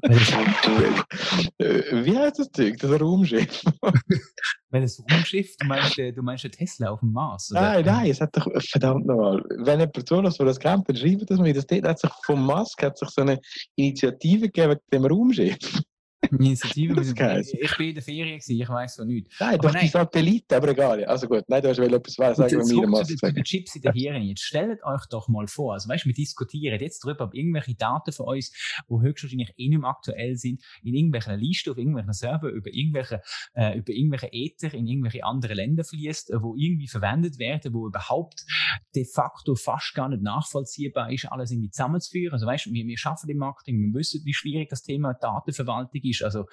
Äh, 1.57 2.05
wie 2.05 2.17
heißt 2.17 2.39
das 2.39 2.51
Zeug? 2.51 2.77
Das 2.77 3.01
Raumschiff? 3.01 3.63
Weil 4.71 4.81
das 4.81 5.03
Raumschiff, 5.11 5.57
du 5.57 5.65
meinst, 5.65 5.97
äh, 5.97 6.11
du 6.11 6.21
meinst 6.21 6.49
Tesla 6.51 6.91
auf 6.91 6.99
dem 6.99 7.11
Mars? 7.11 7.51
Oder? 7.51 7.61
Nein, 7.61 7.85
nein, 7.85 8.11
es 8.11 8.21
hat 8.21 8.37
doch, 8.37 8.47
verdammt 8.61 9.05
nochmal, 9.05 9.43
wenn 9.49 9.79
jemand 9.79 10.07
zulässt, 10.07 10.37
der 10.37 10.45
das 10.45 10.59
kennt, 10.59 10.87
dann 10.87 10.95
schreibt 10.95 11.29
das 11.29 11.39
mir. 11.39 11.53
Das 11.53 11.65
hat 11.83 11.99
sich 11.99 12.11
vom 12.23 12.45
Musk 12.45 12.83
hat 12.83 12.97
sich 12.97 13.09
so 13.09 13.21
eine 13.21 13.39
Initiative 13.75 14.45
gegeben 14.47 14.69
mit 14.69 14.81
dem 14.93 15.05
Raumschiff. 15.05 15.81
Initiative. 16.21 17.01
ich 17.01 17.77
bin 17.77 17.87
in 17.89 17.95
der 17.95 18.03
Ferien, 18.03 18.39
gewesen, 18.39 18.61
ich 18.61 18.69
weiß 18.69 18.95
so 18.95 19.05
nichts. 19.05 19.39
Nein, 19.39 19.53
aber 19.53 19.67
doch 19.67 19.73
nein. 19.73 19.83
die 19.83 19.89
Satelliten, 19.89 20.53
aber 20.53 20.69
egal. 20.69 21.05
Also 21.05 21.27
gut, 21.27 21.45
nein, 21.47 21.61
du 21.61 21.69
hast 21.69 21.77
will 21.77 21.93
etwas 21.93 22.13
sagen, 22.13 22.59
was 22.59 22.69
mir 22.69 22.87
Maske 22.87 23.17
sagen. 23.17 23.35
Die 23.35 23.43
Chips 23.43 23.75
in 23.75 23.81
der 23.81 23.93
Hirn. 23.93 24.21
Jetzt 24.23 24.43
stellt 24.43 24.83
euch 24.83 25.05
doch 25.09 25.29
mal 25.29 25.47
vor, 25.47 25.73
also 25.73 25.87
weißt 25.87 26.05
wir 26.05 26.13
diskutieren 26.13 26.79
jetzt 26.79 27.05
darüber, 27.05 27.25
ob 27.25 27.33
irgendwelche 27.33 27.75
Daten 27.75 28.11
von 28.11 28.27
uns, 28.35 28.51
die 28.89 29.01
höchstwahrscheinlich 29.01 29.53
eh 29.57 29.69
nicht 29.69 29.79
mehr 29.79 29.89
aktuell 29.89 30.35
sind, 30.35 30.61
in 30.83 30.93
irgendwelchen 30.93 31.39
Listen, 31.39 31.71
auf 31.71 31.77
irgendwelchen 31.77 32.13
Server, 32.13 32.49
über 32.49 32.69
irgendwelche, 32.73 33.21
äh, 33.53 33.77
über 33.77 33.93
irgendwelche 33.93 34.29
Ether 34.31 34.73
in 34.73 34.87
irgendwelche 34.87 35.23
andere 35.23 35.53
Länder 35.53 35.83
fließt, 35.83 36.31
äh, 36.31 36.41
wo 36.41 36.55
irgendwie 36.55 36.87
verwendet 36.87 37.39
werden, 37.39 37.73
wo 37.73 37.87
überhaupt 37.87 38.45
de 38.93 39.05
facto 39.05 39.55
fast 39.55 39.93
gar 39.93 40.09
nicht 40.09 40.21
nachvollziehbar 40.21 41.11
ist, 41.11 41.31
alles 41.31 41.51
irgendwie 41.51 41.71
zusammenzuführen. 41.71 42.33
Also 42.33 42.45
weißt 42.45 42.67
wir, 42.71 42.85
wir 42.85 42.97
schaffen 42.97 43.29
im 43.29 43.37
Marketing, 43.37 43.79
wir 43.79 43.99
wissen, 43.99 44.21
wie 44.25 44.33
schwierig 44.33 44.69
das 44.69 44.83
Thema 44.83 45.13
Datenverwaltung 45.13 46.01
ist 46.03 46.08
ist. 46.09 46.23
Also 46.23 46.45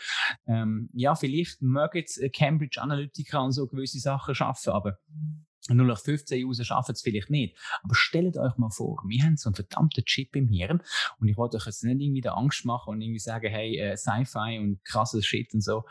ähm, 0.46 0.88
ja, 0.92 1.14
vielleicht 1.14 1.62
mögen 1.62 1.98
jetzt 1.98 2.20
Cambridge 2.34 2.80
Analytica 2.80 3.38
und 3.40 3.52
so 3.52 3.66
gewisse 3.66 3.98
Sachen 3.98 4.34
schaffen, 4.34 4.72
aber 4.72 4.98
0815 5.68 6.44
User 6.44 6.64
schaffen 6.64 6.92
es 6.92 7.02
vielleicht 7.02 7.30
nicht. 7.30 7.56
Aber 7.82 7.94
stellt 7.94 8.36
euch 8.36 8.56
mal 8.56 8.70
vor, 8.70 9.02
wir 9.06 9.25
haben 9.25 9.36
so 9.36 9.48
einen 9.48 9.54
verdammten 9.54 10.04
Chip 10.04 10.36
im 10.36 10.48
Hirn 10.48 10.82
und 11.18 11.28
ich 11.28 11.36
wollte 11.36 11.56
euch 11.56 11.66
jetzt 11.66 11.82
nicht 11.84 12.00
irgendwie 12.00 12.20
da 12.20 12.34
Angst 12.34 12.64
machen 12.64 12.90
und 12.90 13.00
irgendwie 13.00 13.18
sagen, 13.18 13.50
hey, 13.50 13.76
äh, 13.76 13.96
Sci-Fi 13.96 14.58
und 14.60 14.84
krasses 14.84 15.26
Shit 15.26 15.52
und 15.54 15.62
so. 15.62 15.84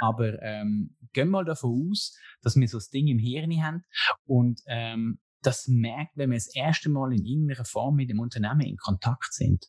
Aber 0.00 0.40
ähm, 0.42 0.96
gehen 1.12 1.28
mal 1.28 1.44
davon 1.44 1.90
aus, 1.90 2.16
dass 2.42 2.56
wir 2.56 2.68
so 2.68 2.78
das 2.78 2.90
Ding 2.90 3.08
im 3.08 3.18
Hirn 3.18 3.52
haben 3.62 3.84
und 4.24 4.60
ähm, 4.66 5.18
das 5.42 5.68
merkt, 5.68 6.16
wenn 6.16 6.30
wir 6.30 6.36
das 6.36 6.54
erste 6.54 6.88
Mal 6.88 7.12
in 7.12 7.24
irgendeiner 7.24 7.64
Form 7.64 7.96
mit 7.96 8.10
dem 8.10 8.20
Unternehmen 8.20 8.62
in 8.62 8.76
Kontakt 8.76 9.32
sind. 9.32 9.66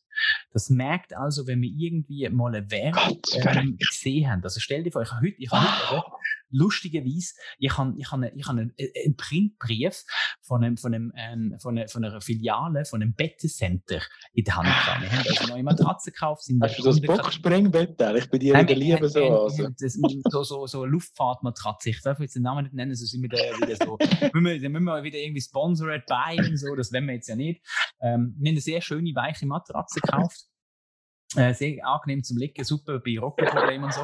Das 0.52 0.70
merkt 0.70 1.16
also, 1.16 1.46
wenn 1.46 1.60
wir 1.60 1.70
irgendwie 1.70 2.28
mal 2.30 2.54
eine 2.54 2.70
Werbung 2.70 3.20
ähm, 3.34 3.76
gesehen 3.76 4.30
haben. 4.30 4.42
Also 4.42 4.60
stell 4.60 4.82
dir 4.82 4.92
vor, 4.92 5.02
ich 5.02 5.10
habe 5.10 5.26
heute, 5.26 5.36
ich 5.38 5.50
habe 5.50 5.90
heute. 5.90 6.06
Lustigerweise, 6.50 7.34
ich 7.58 7.76
habe, 7.76 7.94
ich 7.96 8.10
habe, 8.10 8.32
ich 8.34 8.46
habe 8.46 8.60
einen, 8.60 8.74
einen 8.78 9.16
Printbrief 9.16 10.04
von 10.42 10.62
einem, 10.64 10.76
von 10.76 10.94
einem, 10.94 11.12
ähm, 11.16 11.56
von 11.60 11.76
einer, 11.76 11.88
von 11.88 12.04
einer 12.04 12.20
Filiale, 12.20 12.84
von 12.84 13.02
einem 13.02 13.14
Bettencenter 13.14 14.00
in 14.32 14.44
der 14.44 14.56
Hand 14.56 14.66
gehabt. 14.66 15.02
Wir 15.02 15.12
haben 15.12 15.26
also 15.28 15.52
neue 15.52 15.62
Matratzen 15.62 16.12
gekauft. 16.12 16.44
Sind 16.44 16.62
Hast 16.62 16.78
du 16.78 16.82
das 16.82 17.00
Boxspringbett? 17.00 18.00
Ich 18.16 18.30
bin 18.30 18.40
dir 18.40 18.54
wieder 18.54 18.74
liebe 18.74 19.08
so. 19.08 19.44
Also. 19.44 19.68
so, 20.30 20.42
so, 20.42 20.66
so 20.66 20.84
Luftfahrtmatratze. 20.84 21.90
Ich 21.90 22.02
darf 22.02 22.20
jetzt 22.20 22.36
den 22.36 22.42
Namen 22.42 22.64
nicht 22.64 22.74
nennen, 22.74 22.94
sonst 22.94 23.10
sind 23.10 23.22
wir 23.22 23.28
da 23.28 23.38
wieder 23.38 23.76
so, 23.76 23.98
müssen 24.38 24.62
wir, 24.62 24.70
müssen 24.70 24.84
wir 24.84 25.02
wieder 25.02 25.18
irgendwie 25.18 25.40
sponsored 25.40 26.06
by 26.06 26.38
und 26.38 26.56
so, 26.58 26.74
das 26.74 26.92
wollen 26.92 27.06
wir 27.06 27.14
jetzt 27.14 27.28
ja 27.28 27.36
nicht. 27.36 27.62
Ähm, 28.00 28.34
wir 28.38 28.50
haben 28.50 28.54
eine 28.54 28.60
sehr 28.60 28.80
schöne, 28.80 29.14
weiche 29.14 29.46
Matratze 29.46 30.00
gekauft. 30.00 30.46
Äh, 31.36 31.54
sehr 31.54 31.86
angenehm 31.86 32.22
zum 32.22 32.38
Liegen, 32.38 32.64
super 32.64 33.00
bei 33.00 33.18
Rockenproblemen 33.18 33.84
und 33.84 33.94
so. 33.94 34.02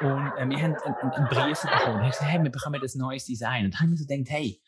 Und 0.00 0.32
äh, 0.36 0.48
wir 0.48 0.62
haben 0.62 0.74
einen, 0.74 0.76
einen 0.76 1.28
Brief 1.28 1.62
bekommen. 1.62 1.70
Ich 1.70 1.84
habe 1.86 2.10
gesagt, 2.10 2.30
hey, 2.30 2.42
wir 2.42 2.50
bekommen 2.50 2.80
das 2.80 2.94
neues 2.94 3.24
Design. 3.24 3.66
Und 3.66 3.74
dann 3.74 3.80
haben 3.80 3.90
wir 3.90 3.96
so 3.96 4.06
gedacht, 4.06 4.28
hey, 4.30 4.60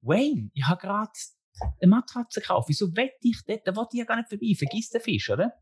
Wayne, 0.00 0.50
ich 0.54 0.66
habe 0.66 0.80
gerade 0.80 1.10
eine 1.80 1.90
Matratze 1.90 2.40
kaufen. 2.40 2.68
Wieso 2.68 2.94
wette 2.96 3.16
ich 3.22 3.42
dort? 3.46 3.66
Da 3.66 3.76
wollte 3.76 3.90
ich 3.94 4.00
ja 4.00 4.04
gar 4.04 4.16
nicht 4.16 4.28
vorbei. 4.28 4.54
Vergiss 4.56 4.90
den 4.90 5.00
Fisch, 5.00 5.30
oder? 5.30 5.52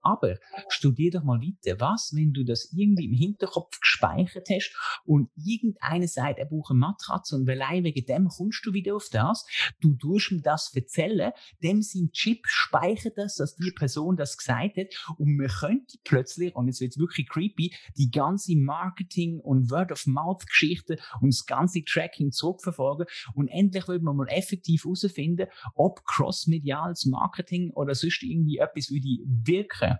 Aber 0.00 0.36
studier 0.68 1.10
doch 1.10 1.24
mal 1.24 1.40
weiter. 1.40 1.80
Was, 1.80 2.12
wenn 2.14 2.32
du 2.32 2.44
das 2.44 2.72
irgendwie 2.72 3.06
im 3.06 3.14
Hinterkopf 3.14 3.78
gespeichert 3.80 4.48
hast 4.50 4.72
und 5.04 5.30
irgendeiner 5.36 6.08
sagt, 6.08 6.38
er 6.38 6.46
braucht 6.46 6.70
eine 6.70 6.80
Matratze 6.80 7.36
und 7.36 7.48
allein 7.48 7.84
wegen 7.84 8.04
dem 8.06 8.28
kommst 8.28 8.64
du 8.64 8.72
wieder 8.72 8.96
auf 8.96 9.08
das. 9.10 9.46
Du 9.80 9.94
tust 9.94 10.30
ihm 10.30 10.42
das 10.42 10.74
erzählen, 10.74 11.32
dem 11.62 11.82
sein 11.82 12.10
Chip 12.12 12.46
speichert 12.46 13.16
das, 13.16 13.36
dass 13.36 13.56
die 13.56 13.72
Person 13.72 14.16
das 14.16 14.36
gesagt 14.36 14.76
hat 14.76 14.86
und 15.18 15.36
man 15.36 15.48
könnte 15.48 15.98
plötzlich, 16.04 16.54
und 16.54 16.66
jetzt 16.66 16.80
wird 16.80 16.92
es 16.92 16.98
wirklich 16.98 17.28
creepy, 17.28 17.74
die 17.96 18.10
ganze 18.10 18.56
Marketing- 18.56 19.40
und 19.40 19.70
Word-of-Mouth-Geschichte 19.70 20.98
und 21.20 21.32
das 21.32 21.46
ganze 21.46 21.82
Tracking 21.84 22.30
zurückverfolgen 22.32 23.06
und 23.34 23.48
endlich 23.48 23.88
wird 23.88 24.02
man 24.02 24.16
mal 24.16 24.28
effektiv 24.28 24.84
herausfinden, 24.84 25.39
herausfinden, 25.46 25.72
ob 25.74 26.04
crossmediales 26.04 27.06
Marketing 27.06 27.70
oder 27.72 27.94
sonst 27.94 28.22
irgendwie 28.22 28.58
etwas 28.58 28.90
würde 28.90 29.18
wirken. 29.24 29.96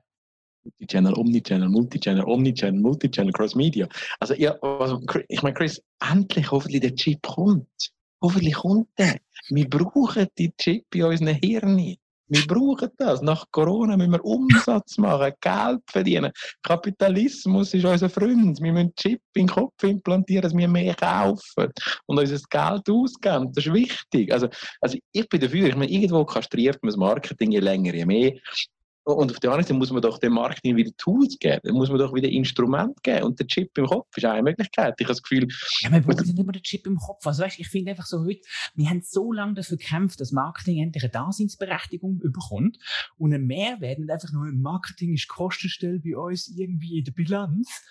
Multichannel, 0.63 1.15
Omnichannel, 1.15 1.69
Multichannel, 1.69 2.25
Omnichannel, 2.25 2.81
Multichannel, 2.81 3.33
Crossmedia. 3.33 3.89
Also, 4.19 4.35
ja, 4.35 4.53
also, 4.61 5.01
ich 5.29 5.43
meine, 5.43 5.55
Chris, 5.55 5.83
endlich 6.01 6.51
hoffentlich 6.51 6.83
der 6.83 6.95
Chip 6.95 7.23
kommt. 7.23 7.93
Hoffentlich 8.23 8.55
kommt 8.55 8.89
der. 8.99 9.19
Wir 9.49 9.69
brauchen 9.69 10.29
die 10.37 10.53
Chip 10.57 10.95
in 10.95 11.05
unseren 11.05 11.35
Hirnen. 11.37 11.97
Wir 12.31 12.47
brauchen 12.47 12.91
das. 12.97 13.23
Nach 13.23 13.45
Corona 13.51 13.97
müssen 13.97 14.13
wir 14.13 14.25
Umsatz 14.25 14.99
machen, 14.99 15.33
Geld 15.41 15.81
verdienen. 15.87 16.31
Kapitalismus 16.63 17.75
ist 17.75 17.85
unser 17.85 18.09
Freund. 18.09 18.61
Wir 18.63 18.73
müssen 18.73 18.95
Chip 18.95 19.21
in 19.35 19.47
den 19.47 19.49
Kopf 19.49 19.83
implantieren, 19.83 20.43
dass 20.43 20.57
wir 20.57 20.69
mehr 20.69 20.95
kaufen 20.95 21.73
und 22.07 22.19
unser 22.19 22.39
Geld 22.49 22.89
ausgeben. 22.89 23.53
Das 23.53 23.67
ist 23.67 23.73
wichtig. 23.73 24.33
Also, 24.33 24.49
also 24.81 24.97
ich 25.11 25.29
bin 25.29 25.41
dafür, 25.41 25.69
ich 25.69 25.75
meine, 25.75 25.91
irgendwo 25.91 26.25
kastriert 26.25 26.81
man 26.83 26.91
das 26.91 26.97
Marketing 26.97 27.51
je 27.51 27.59
länger, 27.59 27.95
je 27.95 28.07
mehr. 28.07 28.33
Und 29.15 29.31
auf 29.31 29.41
der 29.41 29.51
anderen 29.51 29.65
Seite 29.65 29.75
muss 29.75 29.91
man 29.91 30.03
doch 30.03 30.19
dem 30.19 30.35
Marketing 30.35 30.77
wieder 30.77 30.91
Tools 30.97 31.39
geben, 31.39 31.61
dann 31.65 31.75
muss 31.75 31.89
man 31.89 31.99
doch 31.99 32.15
wieder 32.15 32.29
Instrument 32.29 33.03
geben. 33.03 33.25
Und 33.25 33.39
der 33.39 33.47
Chip 33.47 33.77
im 33.79 33.87
Kopf 33.87 34.17
ist 34.17 34.25
eine 34.25 34.43
Möglichkeit. 34.43 34.95
Ich 34.99 35.05
habe 35.05 35.15
das 35.15 35.23
Gefühl. 35.23 35.49
Ja, 35.83 35.93
wir 35.93 36.01
brauchen 36.01 36.27
nicht 36.27 36.39
immer 36.39 36.53
den 36.53 36.63
Chip 36.63 36.87
im 36.87 36.97
Kopf. 36.97 37.27
Also, 37.27 37.43
weißt, 37.43 37.59
ich 37.59 37.69
finde 37.69 37.93
einfach 37.93 38.07
so 38.07 38.25
heute, 38.25 38.41
wir 38.75 38.89
haben 38.89 39.03
so 39.05 39.33
lange 39.33 39.55
dafür 39.55 39.77
gekämpft, 39.77 40.21
dass 40.21 40.33
Marketing 40.33 40.83
endlich 40.83 41.03
eine 41.03 41.11
Daseinsberechtigung 41.11 42.21
bekommt 42.21 42.79
und 43.17 43.33
ein 43.33 43.47
Mehrwert 43.47 43.99
nicht 43.99 44.11
einfach 44.11 44.33
nur 44.33 44.47
Marketing 44.53 45.15
ist 45.15 45.29
Kostenstelle 45.29 46.01
bei 46.01 46.17
uns 46.17 46.49
irgendwie 46.49 46.99
in 46.99 47.05
der 47.05 47.13
Bilanz. 47.13 47.83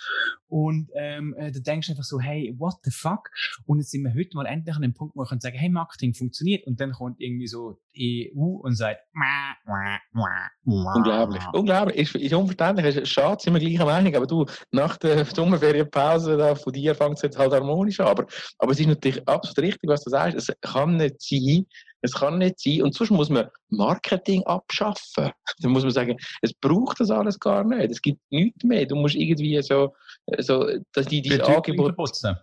Und 0.47 0.89
ähm, 0.95 1.35
äh, 1.37 1.51
da 1.51 1.59
denkst 1.59 1.87
du 1.87 1.93
einfach 1.93 2.03
so, 2.03 2.19
hey, 2.19 2.55
what 2.57 2.75
the 2.83 2.91
fuck? 2.91 3.29
Und 3.65 3.79
jetzt 3.79 3.91
sind 3.91 4.03
wir 4.03 4.13
heute 4.13 4.35
mal 4.35 4.45
endlich 4.45 4.75
an 4.75 4.81
dem 4.81 4.93
Punkt, 4.93 5.15
wo 5.15 5.21
wir 5.21 5.27
können 5.27 5.41
sagen, 5.41 5.57
hey, 5.57 5.69
Marketing 5.69 6.13
funktioniert. 6.13 6.65
Und 6.65 6.79
dann 6.79 6.91
kommt 6.91 7.21
irgendwie 7.21 7.47
so 7.47 7.79
die 7.95 8.33
EU 8.35 8.57
und 8.61 8.75
sagt, 8.75 9.01
mwah, 9.13 10.49
Unglaublich. 11.09 11.43
Unglaublich. 11.53 11.97
Ist, 11.97 12.15
ist 12.15 12.33
unverständlich. 12.33 12.95
Ist 12.95 13.07
schade, 13.09 13.41
sind 13.41 13.53
wir 13.53 13.59
gleicher 13.59 13.85
Meinung. 13.85 14.15
Aber 14.15 14.27
du, 14.27 14.45
nach 14.71 14.97
der 14.97 15.25
Sommerferienpause 15.35 16.37
da, 16.37 16.55
von 16.55 16.73
dir 16.73 16.95
fängt 16.95 17.17
es 17.17 17.23
jetzt 17.23 17.37
halt 17.37 17.53
harmonisch 17.53 17.99
an. 17.99 18.07
Aber, 18.07 18.25
aber 18.57 18.71
es 18.71 18.79
ist 18.79 18.87
natürlich 18.87 19.27
absolut 19.27 19.59
richtig, 19.59 19.89
was 19.89 20.03
du 20.03 20.09
sagst. 20.09 20.37
Es 20.37 20.53
kann 20.61 20.97
nicht 20.97 21.21
sein, 21.21 21.65
es 22.01 22.13
kann 22.13 22.37
nicht 22.37 22.59
sein. 22.59 22.83
Und 22.83 22.93
sonst 22.93 23.11
muss 23.11 23.29
man 23.29 23.49
Marketing 23.69 24.43
abschaffen. 24.43 25.31
Dann 25.59 25.71
muss 25.71 25.83
man 25.83 25.91
sagen, 25.91 26.17
es 26.41 26.53
braucht 26.53 26.99
das 26.99 27.11
alles 27.11 27.39
gar 27.39 27.63
nicht. 27.63 27.91
Es 27.91 28.01
gibt 28.01 28.19
nichts 28.29 28.63
mehr. 28.63 28.85
Du 28.85 28.95
musst 28.95 29.15
irgendwie 29.15 29.61
so, 29.61 29.93
so 30.37 30.67
dass 30.93 31.07
die, 31.07 31.21
die 31.21 31.41
Angebot. 31.41 31.95
Putzen. 31.95 32.37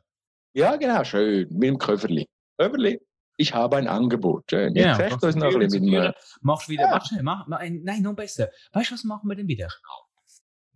Ja, 0.54 0.76
genau, 0.76 1.04
schön. 1.04 1.46
Mit 1.50 1.68
dem 1.68 1.78
Köfferli. 1.78 2.26
Köfferli, 2.58 2.98
ich 3.36 3.54
habe 3.54 3.76
ein 3.76 3.88
Angebot. 3.88 4.44
Schön. 4.50 4.74
Jetzt 4.74 4.98
ja, 4.98 5.06
ein 5.06 5.58
bisschen 5.58 5.84
mit 5.84 6.14
Machst 6.40 6.68
wieder, 6.68 6.84
ja. 6.84 6.92
warte, 6.92 7.22
mach, 7.22 7.46
nein, 7.46 8.02
noch 8.02 8.14
besser. 8.14 8.48
Weißt 8.72 8.90
du, 8.90 8.94
was 8.94 9.04
machen 9.04 9.28
wir 9.28 9.36
denn 9.36 9.48
wieder? 9.48 9.68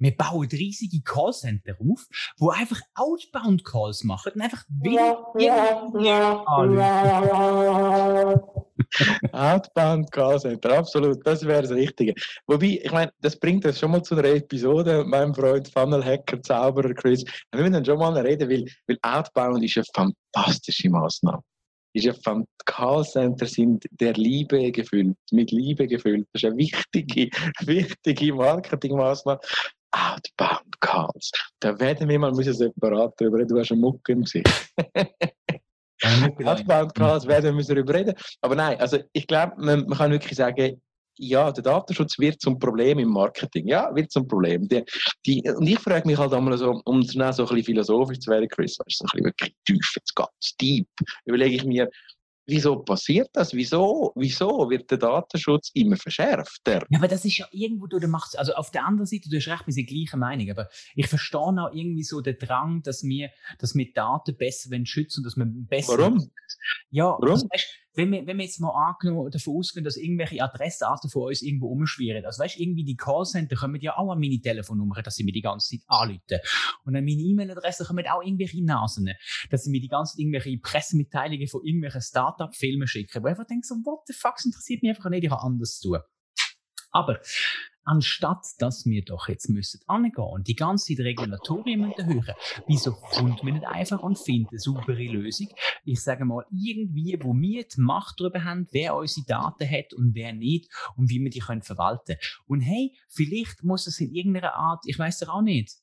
Wir 0.02 0.17
bauen 0.17 0.49
riesige 0.50 1.02
Callcenter 1.02 1.75
auf, 1.79 2.07
wo 2.38 2.49
einfach 2.49 2.81
Outbound 2.95 3.67
Calls 3.67 4.02
machen 4.02 4.33
und 4.35 4.40
einfach 4.40 4.64
Outbound 9.33 10.11
Callcenter, 10.11 10.79
absolut, 10.79 11.26
das 11.26 11.47
wäre 11.47 11.62
das 11.62 11.73
Richtige. 11.73 12.14
Wobei, 12.47 12.81
ich 12.83 12.90
meine, 12.90 13.12
das 13.21 13.38
bringt 13.38 13.67
uns 13.67 13.79
schon 13.79 13.90
mal 13.90 14.02
zu 14.02 14.14
einer 14.14 14.29
Episode, 14.29 15.05
mein 15.05 15.35
Freund 15.35 15.69
Funnel 15.69 16.02
Hacker, 16.02 16.40
Zauberer 16.40 16.95
Chris. 16.95 17.23
Wir 17.52 17.61
müssen 17.61 17.75
dann 17.75 17.85
schon 17.85 17.99
mal 17.99 18.17
reden, 18.17 18.49
weil, 18.49 18.64
weil 18.87 18.99
Outbound 19.02 19.62
ist 19.62 19.76
eine 19.76 19.85
fantastische 20.33 20.88
Maßnahme 20.88 21.43
ist 21.92 22.04
ja 22.04 22.14
Callcenter 22.64 23.47
sind 23.47 23.85
der 23.90 24.12
Liebe 24.14 24.70
gefüllt, 24.70 25.16
mit 25.32 25.50
Liebe 25.50 25.87
gefüllt. 25.87 26.26
Das 26.32 26.42
ist 26.42 26.49
eine 26.49 26.56
wichtige, 26.56 27.30
wichtige 27.61 28.35
Marketingmaßnahme. 28.35 29.40
Outbound 29.92 30.80
Calls. 30.80 31.32
Da 31.59 31.78
werden 31.80 32.09
wir 32.09 32.18
mal 32.18 32.32
müssen 32.32 32.54
separat 32.54 33.12
darüber 33.16 33.38
reden. 33.38 33.49
Du 33.49 33.59
hast 33.59 33.73
eine 33.73 33.80
Mucke 33.80 34.12
im 34.12 34.23
Gesicht. 34.23 34.49
Outbound 36.44 36.94
Calls 36.94 37.26
werden 37.26 37.56
wir 37.56 37.64
darüber 37.64 37.94
reden. 37.94 38.14
Aber 38.40 38.54
nein, 38.54 38.78
also 38.80 38.99
ich 39.12 39.26
glaube, 39.26 39.54
man, 39.59 39.87
man 39.87 39.99
kann 39.99 40.12
wirklich 40.12 40.37
sagen, 40.37 40.80
ja, 41.20 41.52
der 41.52 41.62
Datenschutz 41.62 42.18
wird 42.18 42.40
zum 42.40 42.58
Problem 42.58 42.98
im 42.98 43.10
Marketing. 43.10 43.68
Ja, 43.68 43.94
wird 43.94 44.10
zum 44.10 44.26
Problem. 44.26 44.66
Die, 44.68 44.82
die, 45.26 45.42
und 45.50 45.66
ich 45.66 45.78
frage 45.78 46.06
mich 46.06 46.16
halt 46.16 46.32
einmal 46.32 46.56
so, 46.56 46.80
um 46.84 47.02
so 47.02 47.20
ein 47.20 47.30
bisschen 47.30 47.64
philosophisch 47.64 48.20
zu 48.20 48.30
werden, 48.30 48.48
Chris, 48.48 48.78
weißt, 48.78 48.98
so 48.98 49.04
ein 49.04 49.08
bisschen 49.12 49.24
wirklich 49.26 49.54
tief, 49.66 49.92
jetzt 49.96 50.14
ganz 50.14 50.56
deep, 50.58 50.88
überlege 51.26 51.56
ich 51.56 51.64
mir, 51.64 51.90
wieso 52.46 52.76
passiert 52.82 53.28
das? 53.34 53.52
Wieso, 53.52 54.12
wieso 54.16 54.68
wird 54.70 54.90
der 54.90 54.98
Datenschutz 54.98 55.70
immer 55.74 55.96
verschärfter? 55.96 56.84
Ja, 56.88 56.98
aber 56.98 57.08
das 57.08 57.24
ist 57.24 57.36
ja 57.36 57.46
irgendwo, 57.52 57.86
du 57.86 58.06
machst, 58.08 58.38
also 58.38 58.54
auf 58.54 58.70
der 58.70 58.86
anderen 58.86 59.06
Seite, 59.06 59.28
du 59.28 59.36
hast 59.36 59.46
recht, 59.48 59.66
wir 59.66 59.74
sind 59.74 59.88
gleicher 59.88 60.16
Meinung, 60.16 60.50
aber 60.50 60.68
ich 60.94 61.06
verstehe 61.06 61.40
auch 61.40 61.72
irgendwie 61.72 62.02
so 62.02 62.20
den 62.22 62.38
Drang, 62.38 62.82
dass 62.82 63.02
wir, 63.02 63.30
dass 63.58 63.74
wir 63.74 63.92
Daten 63.92 64.36
besser 64.36 64.70
schützen 64.84 65.20
und 65.20 65.24
dass 65.24 65.36
wir 65.36 65.46
besser. 65.46 65.98
Warum? 65.98 66.30
Ja, 66.90 67.04
Warum? 67.04 67.30
Also, 67.30 67.46
weißt, 67.50 67.68
wenn 67.94 68.12
wir, 68.12 68.26
wenn 68.26 68.38
wir 68.38 68.44
jetzt 68.44 68.61
mal 68.61 68.70
angenommen 68.70 69.30
davon 69.30 69.56
ausgehen, 69.56 69.85
dass 69.85 69.97
irgendwelche 69.97 70.42
Adressdaten 70.42 71.11
von 71.11 71.28
uns 71.28 71.42
irgendwo 71.42 71.68
umschwirren, 71.68 72.25
also 72.25 72.42
weißt, 72.42 72.59
irgendwie 72.59 72.85
die 72.85 72.97
Callcenter 72.97 73.56
kommen 73.56 73.80
ja 73.80 73.97
auch 73.97 74.11
an 74.11 74.20
meine 74.20 74.40
Telefonnummer, 74.40 75.02
dass 75.02 75.16
sie 75.16 75.25
mir 75.25 75.32
die 75.32 75.40
ganze 75.40 75.76
Zeit 75.76 75.85
anrufen. 75.88 76.38
Und 76.85 76.97
an 76.97 77.04
meine 77.04 77.20
E-Mail-Adresse 77.20 77.85
kommen 77.85 78.06
auch 78.06 78.23
irgendwelche 78.23 78.64
Nasen, 78.64 79.11
dass 79.50 79.64
sie 79.64 79.70
mir 79.70 79.80
die 79.80 79.88
ganze 79.88 80.12
Zeit 80.12 80.20
irgendwelche 80.20 80.59
Pressemitteilungen 80.59 81.49
von 81.49 81.64
irgendwelchen 81.64 82.00
Start-up-Filmen 82.00 82.87
schicken, 82.87 83.23
wo 83.23 83.26
ich 83.26 83.32
einfach 83.32 83.47
denke 83.47 83.66
so, 83.66 83.75
what 83.85 84.06
the 84.06 84.12
fuck, 84.12 84.37
interessiert 84.44 84.82
mich 84.82 84.90
einfach 84.90 85.11
nicht, 85.11 85.25
ich 85.25 85.30
habe 85.30 85.42
anders 85.42 85.78
zu 85.78 85.90
tun. 85.90 86.00
Aber 86.92 87.20
anstatt 87.90 88.47
dass 88.59 88.87
wir 88.87 89.04
doch 89.04 89.28
jetzt 89.28 89.49
müssen 89.49 89.80
angehen 89.88 90.23
und 90.23 90.47
die 90.47 90.54
ganze 90.54 90.94
Zeit 90.94 91.04
Regulatorien 91.04 91.92
hören, 91.97 92.35
wieso 92.68 92.92
kommt 92.92 93.42
man 93.42 93.54
nicht 93.54 93.66
einfach 93.66 94.00
und 94.00 94.16
findet 94.16 94.52
eine 94.52 94.61
saubere 94.61 95.02
Lösung? 95.02 95.49
Ich 95.85 96.00
sage 96.00 96.25
mal, 96.25 96.44
irgendwie, 96.52 97.18
wo 97.20 97.35
wir 97.35 97.64
die 97.64 97.80
Macht 97.80 98.20
darüber 98.20 98.44
haben, 98.44 98.68
wer 98.70 98.94
unsere 98.94 99.26
Daten 99.26 99.68
hat 99.68 99.92
und 99.92 100.14
wer 100.14 100.32
nicht 100.32 100.70
und 100.97 101.11
wie 101.11 101.20
wir 101.20 101.30
die 101.30 101.40
können 101.40 101.62
verwalten. 101.62 102.16
Und 102.47 102.61
hey, 102.61 102.97
vielleicht 103.09 103.64
muss 103.64 103.88
es 103.88 103.99
in 104.00 104.14
irgendeiner 104.14 104.54
Art, 104.54 104.85
ich 104.87 104.99
weiß 104.99 105.23
es 105.23 105.28
auch 105.28 105.42
nicht, 105.42 105.75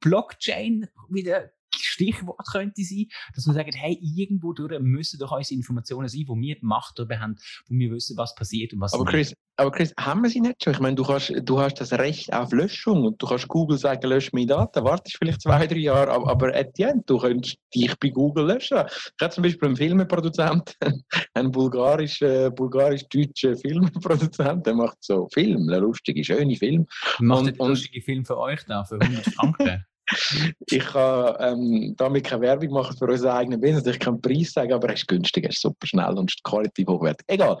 Blockchain 0.00 0.86
wieder 1.10 1.50
Stichwort 1.74 2.38
könnte 2.50 2.82
sein, 2.82 3.06
dass 3.34 3.46
wir 3.46 3.54
sagen, 3.54 3.72
hey, 3.74 3.98
irgendwo 4.00 4.52
durch 4.52 4.78
müssen 4.80 5.18
doch 5.18 5.32
unsere 5.32 5.56
Informationen 5.56 6.08
sein, 6.08 6.24
wo 6.26 6.36
wir 6.36 6.54
die 6.56 6.64
Macht 6.64 6.98
darüber 6.98 7.18
haben, 7.18 7.36
wo 7.68 7.74
wir 7.74 7.90
wissen, 7.90 8.16
was 8.16 8.34
passiert 8.34 8.72
und 8.72 8.80
was 8.80 8.92
aber 8.92 9.04
Chris, 9.04 9.30
nicht. 9.30 9.38
Aber 9.58 9.70
Chris, 9.70 9.94
haben 9.98 10.22
wir 10.22 10.30
sie 10.30 10.40
nicht 10.40 10.62
schon? 10.62 10.74
Ich 10.74 10.80
meine, 10.80 10.96
du, 10.96 11.04
kannst, 11.04 11.32
du 11.42 11.58
hast 11.58 11.74
das 11.80 11.92
Recht 11.92 12.32
auf 12.32 12.52
Löschung 12.52 13.04
und 13.04 13.22
du 13.22 13.26
kannst 13.26 13.48
Google 13.48 13.78
sagen, 13.78 14.06
lösch 14.06 14.32
meine 14.32 14.46
Daten, 14.46 14.84
wartest 14.84 15.16
vielleicht 15.18 15.40
zwei, 15.40 15.66
drei 15.66 15.78
Jahre, 15.78 16.10
aber, 16.10 16.30
aber 16.30 16.54
at 16.54 16.76
the 16.76 16.82
end, 16.82 17.08
du 17.08 17.18
könntest 17.18 17.56
dich 17.74 17.98
bei 17.98 18.10
Google 18.10 18.46
löschen. 18.46 18.78
Ich 18.86 19.22
habe 19.22 19.32
zum 19.32 19.42
Beispiel 19.42 19.68
einen 19.68 19.76
Filmproduzent, 19.76 20.76
einen 21.34 21.50
bulgarisch-deutschen 21.50 22.54
Bulgarisch 22.54 23.06
Filmproduzent, 23.10 24.66
der 24.66 24.74
macht 24.74 24.98
so 25.00 25.28
Film, 25.32 25.68
lustige, 25.68 26.22
schöne 26.22 26.56
Film. 26.56 26.86
Macht 27.20 27.58
und, 27.58 27.68
lustige 27.68 28.02
Film 28.02 28.24
für 28.24 28.36
euch 28.38 28.62
da, 28.66 28.84
für 28.84 29.00
100 29.00 29.24
Franken? 29.34 29.84
ich 30.68 30.84
kann 30.84 31.36
ähm, 31.40 31.94
damit 31.96 32.24
keine 32.24 32.42
Werbung 32.42 32.70
machen 32.70 32.96
für 32.96 33.06
unseren 33.06 33.30
eigenen 33.30 33.60
Business. 33.60 33.86
Ich 33.86 33.98
kann 33.98 34.20
den 34.20 34.22
Preis 34.22 34.52
sagen, 34.52 34.72
aber 34.72 34.88
er 34.88 34.94
ist 34.94 35.08
günstig, 35.08 35.44
er 35.44 35.50
ist 35.50 35.60
super 35.60 35.86
schnell 35.86 36.16
und 36.18 36.32
qualitativ 36.44 36.88
hochwertig. 36.88 37.26
Egal. 37.28 37.58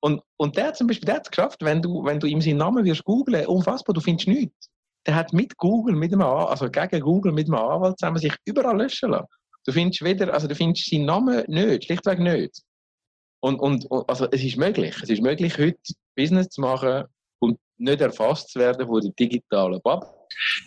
Und, 0.00 0.22
und 0.36 0.56
der 0.56 0.68
hat 0.68 0.76
zum 0.76 0.86
Beispiel 0.86 1.06
der 1.06 1.16
hat 1.16 1.26
es 1.26 1.30
geschafft, 1.30 1.62
wenn 1.62 1.82
du, 1.82 2.04
wenn 2.04 2.20
du 2.20 2.26
ihm 2.26 2.40
seinen 2.40 2.58
Namen 2.58 2.84
wirst 2.84 3.04
googlen, 3.04 3.46
unfassbar, 3.46 3.94
du 3.94 4.00
findest 4.00 4.28
nichts. 4.28 4.68
Der 5.06 5.14
hat 5.14 5.32
mit 5.32 5.56
Google, 5.56 5.94
mit 5.94 6.12
einem, 6.12 6.22
also 6.22 6.68
gegen 6.70 7.00
Google 7.00 7.32
mit 7.32 7.46
einem 7.46 7.56
Anwalt 7.56 7.98
zusammen 7.98 8.18
sich 8.18 8.34
überall 8.44 8.76
löschen 8.76 9.10
lassen. 9.10 9.26
Du 9.64 9.72
findest 9.72 10.04
wieder, 10.04 10.32
also 10.32 10.46
du 10.46 10.54
findest 10.54 10.90
seinen 10.90 11.06
Namen 11.06 11.44
nicht, 11.48 11.84
schlichtweg 11.84 12.18
nicht. 12.20 12.62
Und, 13.40 13.58
und, 13.58 13.86
also 14.08 14.26
es 14.30 14.42
ist 14.42 14.56
möglich. 14.56 14.96
Es 15.02 15.08
ist 15.08 15.22
möglich, 15.22 15.58
heute 15.58 15.78
Business 16.16 16.48
zu 16.48 16.60
machen 16.60 17.04
und 17.40 17.58
nicht 17.78 18.00
erfasst 18.00 18.50
zu 18.50 18.58
werden 18.58 18.86
von 18.86 19.00
der 19.00 19.12
digitalen 19.12 19.80
Bubble. 19.82 20.08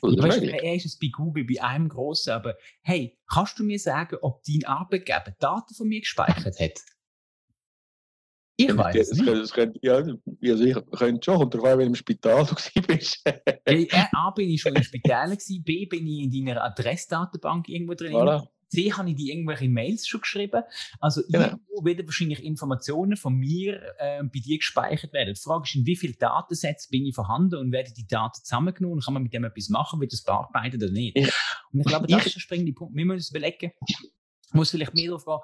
Ja, 0.04 0.24
weißt, 0.24 0.42
er 0.42 0.76
ist 0.76 0.86
es 0.86 0.98
bei 0.98 1.08
Google, 1.12 1.46
bei 1.46 1.62
einem 1.62 1.90
grossen, 1.90 2.32
aber 2.32 2.56
hey, 2.82 3.18
kannst 3.28 3.60
du 3.60 3.64
mir 3.64 3.80
sagen, 3.80 4.18
ob 4.22 4.44
dein 4.44 4.66
Arbeitgeber 4.66 5.36
Daten 5.40 5.74
von 5.74 5.88
mir 5.88 6.00
gespeichert 6.02 6.60
hat? 6.60 6.80
Ich 8.62 8.76
weiß 8.76 9.12
es 9.12 9.18
nicht. 9.18 9.28
Das 9.28 9.54
könnte, 9.54 9.80
ja, 9.82 9.94
also 9.94 10.18
ich 10.42 10.76
könnte 10.92 11.24
schon, 11.24 11.42
und 11.42 11.54
darauf, 11.54 11.78
wenn 11.78 11.80
du 11.80 11.86
im 11.86 11.96
Spital 11.96 12.46
bist. 12.88 13.24
hey, 13.66 13.90
A, 14.12 14.32
bin 14.32 14.50
ich 14.50 14.62
schon 14.62 14.76
im 14.76 14.84
Spital, 14.84 15.30
gewesen, 15.30 15.64
B, 15.64 15.86
bin 15.86 16.06
ich 16.06 16.24
in 16.24 16.46
deiner 16.46 16.64
Adressdatenbank 16.66 17.70
irgendwo 17.70 17.94
drin. 17.94 18.12
Voilà. 18.12 18.46
C, 18.70 18.94
habe 18.94 19.10
ich 19.10 19.16
die 19.16 19.32
irgendwelche 19.32 19.68
Mails 19.68 20.08
schon 20.08 20.22
geschrieben. 20.22 20.64
Also 21.00 21.22
genau. 21.28 21.46
irgendwo 21.46 21.86
werden 21.86 22.06
wahrscheinlich 22.06 22.44
Informationen 22.44 23.18
von 23.18 23.36
mir 23.36 23.82
äh, 23.98 24.24
bei 24.24 24.40
dir 24.40 24.58
gespeichert 24.58 25.14
werden. 25.14 25.34
Die 25.34 25.42
Frage 25.42 25.64
ist, 25.64 25.76
in 25.76 25.86
wie 25.86 25.96
vielen 25.96 26.18
Datensätzen 26.18 26.90
bin 26.92 27.06
ich 27.06 27.16
vorhanden 27.16 27.56
und 27.56 27.72
werden 27.72 27.94
die 27.98 28.08
Daten 28.08 28.44
zusammengenommen 28.44 28.96
und 28.96 29.06
kann 29.06 29.14
man 29.14 29.24
mit 29.24 29.34
dem 29.34 29.44
etwas 29.44 29.70
machen, 29.70 30.00
wird 30.00 30.14
das 30.14 30.24
bearbeitet 30.24 30.84
oder 30.84 30.92
nicht? 30.92 31.18
Ja. 31.18 31.30
Und 31.72 31.82
ich 31.82 31.86
glaube, 31.86 32.08
das 32.08 32.26
ist 32.26 32.36
der 32.36 32.42
springende 32.42 32.74
Punkt. 32.74 32.96
Wir 32.96 33.06
müssen 33.06 33.18
uns 33.18 33.30
überlegen, 33.32 33.72
muss 34.54 34.72
vielleicht 34.72 34.96
mehr 34.96 35.08
darauf 35.08 35.26
gehen, 35.26 35.40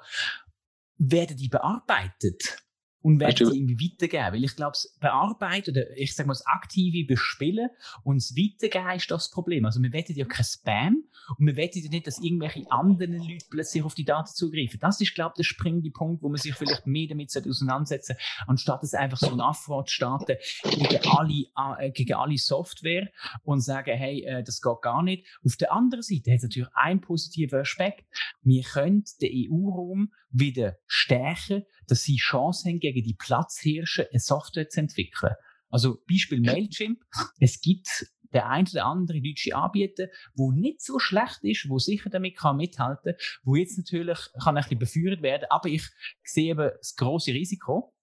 werden 0.98 1.38
die 1.38 1.50
bearbeitet? 1.50 2.65
Und 3.06 3.20
werde 3.20 3.46
sie 3.46 3.56
irgendwie 3.56 3.92
weitergeben. 3.92 4.34
Weil 4.34 4.44
ich 4.44 4.56
glaube, 4.56 4.72
das 4.72 4.98
Bearbeiten 5.00 5.70
oder 5.70 5.96
ich 5.96 6.16
sage 6.16 6.26
mal 6.26 6.34
das 6.34 6.44
aktive 6.48 7.06
Bespielen 7.06 7.70
und 8.04 8.16
das 8.16 8.36
Weitergeben 8.36 8.96
ist 8.96 9.12
das 9.12 9.30
Problem. 9.30 9.64
Also 9.64 9.80
wir 9.80 9.94
wollen 9.94 10.06
ja 10.08 10.26
kein 10.26 10.44
Spam 10.44 11.04
und 11.38 11.46
wir 11.46 11.56
wollen 11.56 11.70
ja 11.72 11.90
nicht, 11.92 12.08
dass 12.08 12.18
irgendwelche 12.18 12.64
anderen 12.72 13.18
Leute 13.18 13.46
plötzlich 13.52 13.84
auf 13.84 13.94
die 13.94 14.06
Daten 14.06 14.34
zugreifen. 14.34 14.80
Das 14.80 15.00
ist, 15.00 15.14
glaube 15.14 15.34
ich, 15.34 15.38
der 15.38 15.44
springende 15.44 15.92
Punkt, 15.92 16.24
wo 16.24 16.30
man 16.30 16.38
sich 16.38 16.56
vielleicht 16.56 16.88
mehr 16.88 17.08
damit 17.08 17.32
auseinandersetzen 17.36 18.16
anstatt 18.48 18.84
es 18.84 18.96
einfach 18.96 19.20
so 19.20 19.32
ein 19.32 19.40
Affront 19.40 19.92
starten 19.92 20.38
gegen 20.64 21.00
alle, 21.06 21.46
äh, 21.80 21.92
gegen 21.92 22.14
alle 22.16 22.38
Software 22.38 23.12
und 23.44 23.62
sagen, 23.62 23.96
hey, 23.96 24.24
äh, 24.24 24.44
das 24.44 24.62
geht 24.62 24.82
gar 24.82 25.04
nicht. 25.04 25.28
Auf 25.46 25.58
der 25.58 25.72
anderen 25.72 26.02
Seite 26.02 26.32
hat 26.32 26.38
es 26.38 26.44
natürlich 26.44 26.70
einen 26.74 27.02
positiven 27.02 27.60
Aspekt. 27.60 28.06
Wir 28.42 28.64
können 28.64 29.04
den 29.22 29.52
EU-Raum 29.52 30.12
wieder 30.32 30.78
stärken, 30.86 31.64
dass 31.88 32.04
sie 32.04 32.18
Chance 32.18 32.68
haben, 32.68 32.80
gegen 32.80 32.95
die 33.02 33.16
Platzhirsche 33.16 34.10
eine 34.10 34.20
Software 34.20 34.70
zu 34.70 34.82
entwickeln. 34.82 35.34
Also 35.70 36.02
Beispiel 36.08 36.42
Mailchimp. 36.42 37.02
Es 37.40 37.62
gibt 37.62 38.08
der 38.34 38.50
ein 38.50 38.68
oder 38.68 38.86
andere 38.86 39.22
deutsche 39.22 39.56
Anbieter, 39.56 40.08
wo 40.36 40.52
nicht 40.52 40.82
so 40.82 41.00
schlecht 41.00 41.40
ist, 41.44 41.70
wo 41.70 41.80
sicher 41.80 42.10
damit 42.10 42.38
kann 42.38 42.58
mithalten, 42.58 43.16
wo 43.44 43.56
jetzt 43.56 43.78
natürlich 43.78 44.20
kann 44.44 44.58
ein 44.58 44.64
bisschen 44.64 44.80
beführt 44.80 45.22
werden, 45.22 45.46
aber 45.50 45.70
ich 45.70 45.88
sehe 46.24 46.52
eben 46.52 46.70
das 46.78 46.96
große 46.96 47.32
Risiko, 47.32 47.95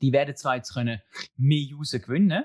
die 0.00 0.12
werden 0.12 0.36
zwar 0.36 0.56
jetzt 0.56 0.74
können 0.74 1.00
mehr 1.36 1.66
User 1.72 1.98
gewinnen, 1.98 2.44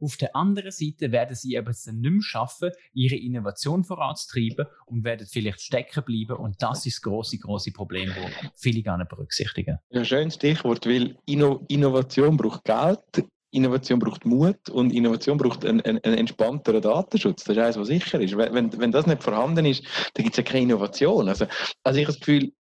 auf 0.00 0.16
der 0.16 0.34
anderen 0.34 0.70
Seite 0.70 1.12
werden 1.12 1.36
sie 1.36 1.54
eben 1.54 1.68
es 1.68 1.84
dann 1.84 2.00
nicht 2.00 2.10
mehr 2.10 2.22
schaffen, 2.22 2.70
ihre 2.92 3.16
Innovation 3.16 3.84
voranzutreiben 3.84 4.66
und 4.86 5.04
werden 5.04 5.26
vielleicht 5.26 5.60
stecken 5.60 6.04
bleiben 6.04 6.36
und 6.36 6.62
das 6.62 6.86
ist 6.86 6.96
das 6.96 7.02
große, 7.02 7.38
große 7.38 7.72
Problem, 7.72 8.08
das 8.14 8.50
viele 8.56 8.82
gar 8.82 8.98
berücksichtigen. 9.04 9.78
Ja, 9.90 10.04
schönes 10.04 10.34
Stichwort, 10.34 10.86
weil 10.86 11.16
Inno 11.26 11.64
Innovation 11.68 12.36
braucht 12.36 12.64
Geld, 12.64 13.28
Innovation 13.50 13.98
braucht 13.98 14.26
Mut 14.26 14.68
und 14.68 14.92
Innovation 14.92 15.38
braucht 15.38 15.64
einen, 15.64 15.80
einen, 15.80 15.98
einen 16.04 16.18
entspannteren 16.18 16.82
Datenschutz. 16.82 17.44
Das 17.44 17.56
ist 17.56 17.62
eines, 17.62 17.78
was 17.78 17.88
sicher 17.88 18.20
ist. 18.20 18.36
Wenn, 18.36 18.78
wenn 18.78 18.92
das 18.92 19.06
nicht 19.06 19.22
vorhanden 19.22 19.64
ist, 19.64 19.84
dann 20.14 20.24
gibt 20.24 20.34
es 20.34 20.36
ja 20.36 20.42
keine 20.42 20.64
Innovation. 20.64 21.28
Also, 21.28 21.46
also 21.82 21.98
ich 21.98 22.06
habe 22.06 22.12
das 22.12 22.20
Gefühl, 22.20 22.52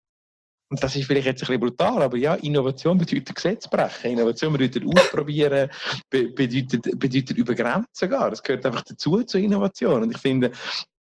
und 0.69 0.83
das 0.83 0.95
ist 0.95 1.05
vielleicht 1.05 1.27
jetzt 1.27 1.43
ein 1.43 1.47
bisschen 1.47 1.61
brutal, 1.61 2.01
aber 2.03 2.17
ja, 2.17 2.35
Innovation 2.35 2.97
bedeutet 2.97 3.33
Gesetz 3.33 3.67
brechen. 3.69 4.11
Innovation 4.11 4.51
bedeutet 4.51 4.83
ausprobieren, 4.85 5.69
bedeutet, 6.09 6.99
bedeutet 6.99 7.37
über 7.37 7.55
Grenzen 7.55 8.09
gehen. 8.09 8.29
Das 8.29 8.43
gehört 8.43 8.65
einfach 8.65 8.81
dazu 8.83 9.23
zur 9.23 9.39
Innovation. 9.39 10.03
Und 10.03 10.11
ich 10.11 10.17
finde, 10.17 10.51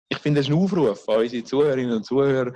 ich 0.07 0.17
finde, 0.17 0.39
das 0.39 0.47
ist 0.47 0.53
ein 0.53 0.59
Aufruf 0.59 1.07
an 1.09 1.19
unsere 1.19 1.43
Zuhörerinnen 1.43 1.97
und 1.97 2.05
Zuhörer, 2.05 2.53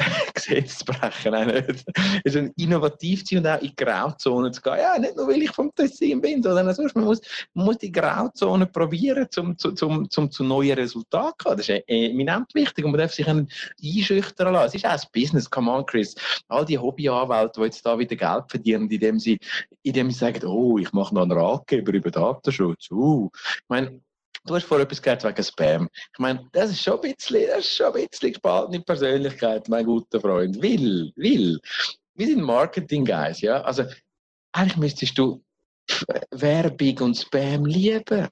Gesetz 0.34 0.84
brechen. 0.84 1.46
Nicht. 1.46 1.84
Es 2.24 2.34
ist 2.34 2.52
innovativ 2.56 3.24
zu 3.24 3.36
und 3.36 3.46
auch 3.46 3.60
in 3.60 3.72
Grauzonen 3.76 4.52
zu 4.52 4.62
gehen. 4.62 4.78
Ja, 4.78 4.98
nicht 4.98 5.16
nur, 5.16 5.28
weil 5.28 5.42
ich 5.42 5.50
vom 5.50 5.74
Tessin 5.74 6.20
bin, 6.20 6.42
sondern 6.42 6.74
sonst, 6.74 6.94
man 6.94 7.04
muss, 7.04 7.20
man 7.54 7.66
muss 7.66 7.78
die 7.78 7.92
Grauzone 7.92 8.66
probieren, 8.66 9.26
um 9.38 9.56
zum, 9.56 9.76
zum, 9.76 10.10
zum, 10.10 10.30
zu 10.30 10.44
neuen 10.44 10.78
Resultaten 10.78 11.34
zu 11.38 11.44
kommen. 11.44 11.56
Das 11.58 11.68
ist 11.68 11.84
eminent 11.86 12.54
wichtig 12.54 12.84
und 12.84 12.92
man 12.92 13.00
darf 13.00 13.12
sich 13.12 13.26
einschüchtern 13.26 14.52
lassen. 14.52 14.66
Es 14.68 14.74
ist 14.74 14.86
auch 14.86 14.92
ein 14.92 15.00
Business, 15.12 15.50
come 15.50 15.70
on, 15.70 15.86
Chris. 15.86 16.14
All 16.48 16.64
die 16.64 16.78
Hobbyanwälte, 16.78 17.60
die 17.60 17.66
jetzt 17.66 17.84
da 17.84 17.98
wieder 17.98 18.16
Geld 18.16 18.44
verdienen, 18.48 18.90
indem 18.90 19.18
sie, 19.18 19.38
indem 19.82 20.10
sie 20.10 20.18
sagen, 20.18 20.44
oh, 20.46 20.78
ich 20.78 20.92
mache 20.92 21.14
noch 21.14 21.22
einen 21.22 21.32
Ratgeber 21.32 21.92
über 21.92 22.10
Datenschutz. 22.10 22.90
Uh. 22.90 23.30
Ich 23.34 23.68
meine, 23.68 24.00
Du 24.46 24.54
hast 24.54 24.64
vorher 24.64 24.84
etwas 24.84 25.02
gesagt 25.02 25.24
wegen 25.24 25.44
Spam. 25.44 25.88
Ich 26.12 26.18
meine, 26.18 26.48
das 26.52 26.70
ist 26.70 26.82
schon 26.82 26.94
ein 26.94 27.14
bisschen, 27.14 27.46
das 27.46 27.58
ist 27.58 27.76
schon 27.76 27.94
ein 27.94 28.06
bisschen 28.08 28.32
gespaltene 28.32 28.80
Persönlichkeit, 28.80 29.68
mein 29.68 29.84
guter 29.84 30.20
Freund. 30.20 30.60
Will, 30.62 31.12
will. 31.16 31.60
Wir 32.14 32.26
sind 32.26 32.42
Marketing-Guys, 32.42 33.42
ja. 33.42 33.60
Also, 33.62 33.84
eigentlich 34.52 34.76
müsstest 34.76 35.18
du 35.18 35.42
Werbung 36.30 36.98
und 37.00 37.16
Spam 37.16 37.66
lieben. 37.66 38.28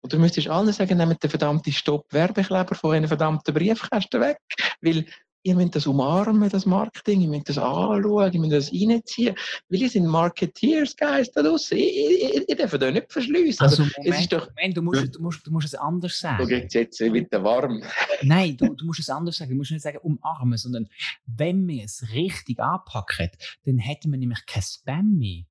Und 0.00 0.12
du 0.12 0.18
müsstest 0.18 0.48
allen 0.48 0.72
sagen, 0.72 0.96
nehmt 0.96 1.22
den 1.22 1.30
verdammten 1.30 1.72
Stopp-Werbekleber 1.72 2.74
von 2.74 2.94
einem 2.94 3.08
verdammten 3.08 3.52
Briefkasten 3.52 4.20
weg. 4.20 4.38
Weil 4.80 5.06
ihr 5.42 5.54
müsst 5.54 5.76
das 5.76 5.86
umarmen, 5.86 6.48
das 6.48 6.66
Marketing, 6.66 7.22
ihr 7.22 7.28
müsst 7.28 7.48
das 7.48 7.58
anschauen, 7.58 8.32
ihr 8.32 8.40
müsst 8.40 8.52
das 8.52 8.72
reinziehen. 8.72 9.34
Weil 9.68 9.82
ihr 9.82 9.88
sind 9.88 10.06
Marketeers, 10.06 10.96
Guys, 10.96 11.30
da 11.32 11.42
draussen. 11.42 11.78
Ihr, 11.78 12.48
ihr, 12.48 12.56
dürft 12.56 12.82
euch 12.82 12.92
nicht 12.92 13.12
verschliessen. 13.12 13.62
Also, 13.62 13.82
also 13.82 13.94
Moment, 13.98 14.20
ist 14.20 14.32
doch, 14.32 14.48
Moment, 14.48 14.76
du, 14.76 14.82
musst, 14.82 15.14
du, 15.14 15.22
musst, 15.22 15.46
du 15.46 15.50
musst 15.50 15.66
es 15.66 15.74
anders 15.74 16.18
sagen. 16.18 16.42
Du 16.42 16.48
gehst 16.48 16.74
jetzt 16.74 17.00
wieder 17.00 17.42
warm. 17.42 17.82
Nein, 18.22 18.56
du, 18.56 18.74
du 18.74 18.84
musst 18.86 19.00
es 19.00 19.08
anders 19.08 19.36
sagen. 19.36 19.50
Du 19.50 19.56
musst 19.56 19.70
nicht 19.70 19.82
sagen 19.82 19.98
umarmen, 20.02 20.58
sondern 20.58 20.88
wenn 21.26 21.66
wir 21.66 21.84
es 21.84 22.04
richtig 22.12 22.58
anpacken, 22.60 23.30
dann 23.64 23.78
hätten 23.78 24.10
wir 24.10 24.18
nämlich 24.18 24.44
kein 24.46 24.62
Spam 24.62 25.16
mehr. 25.16 25.44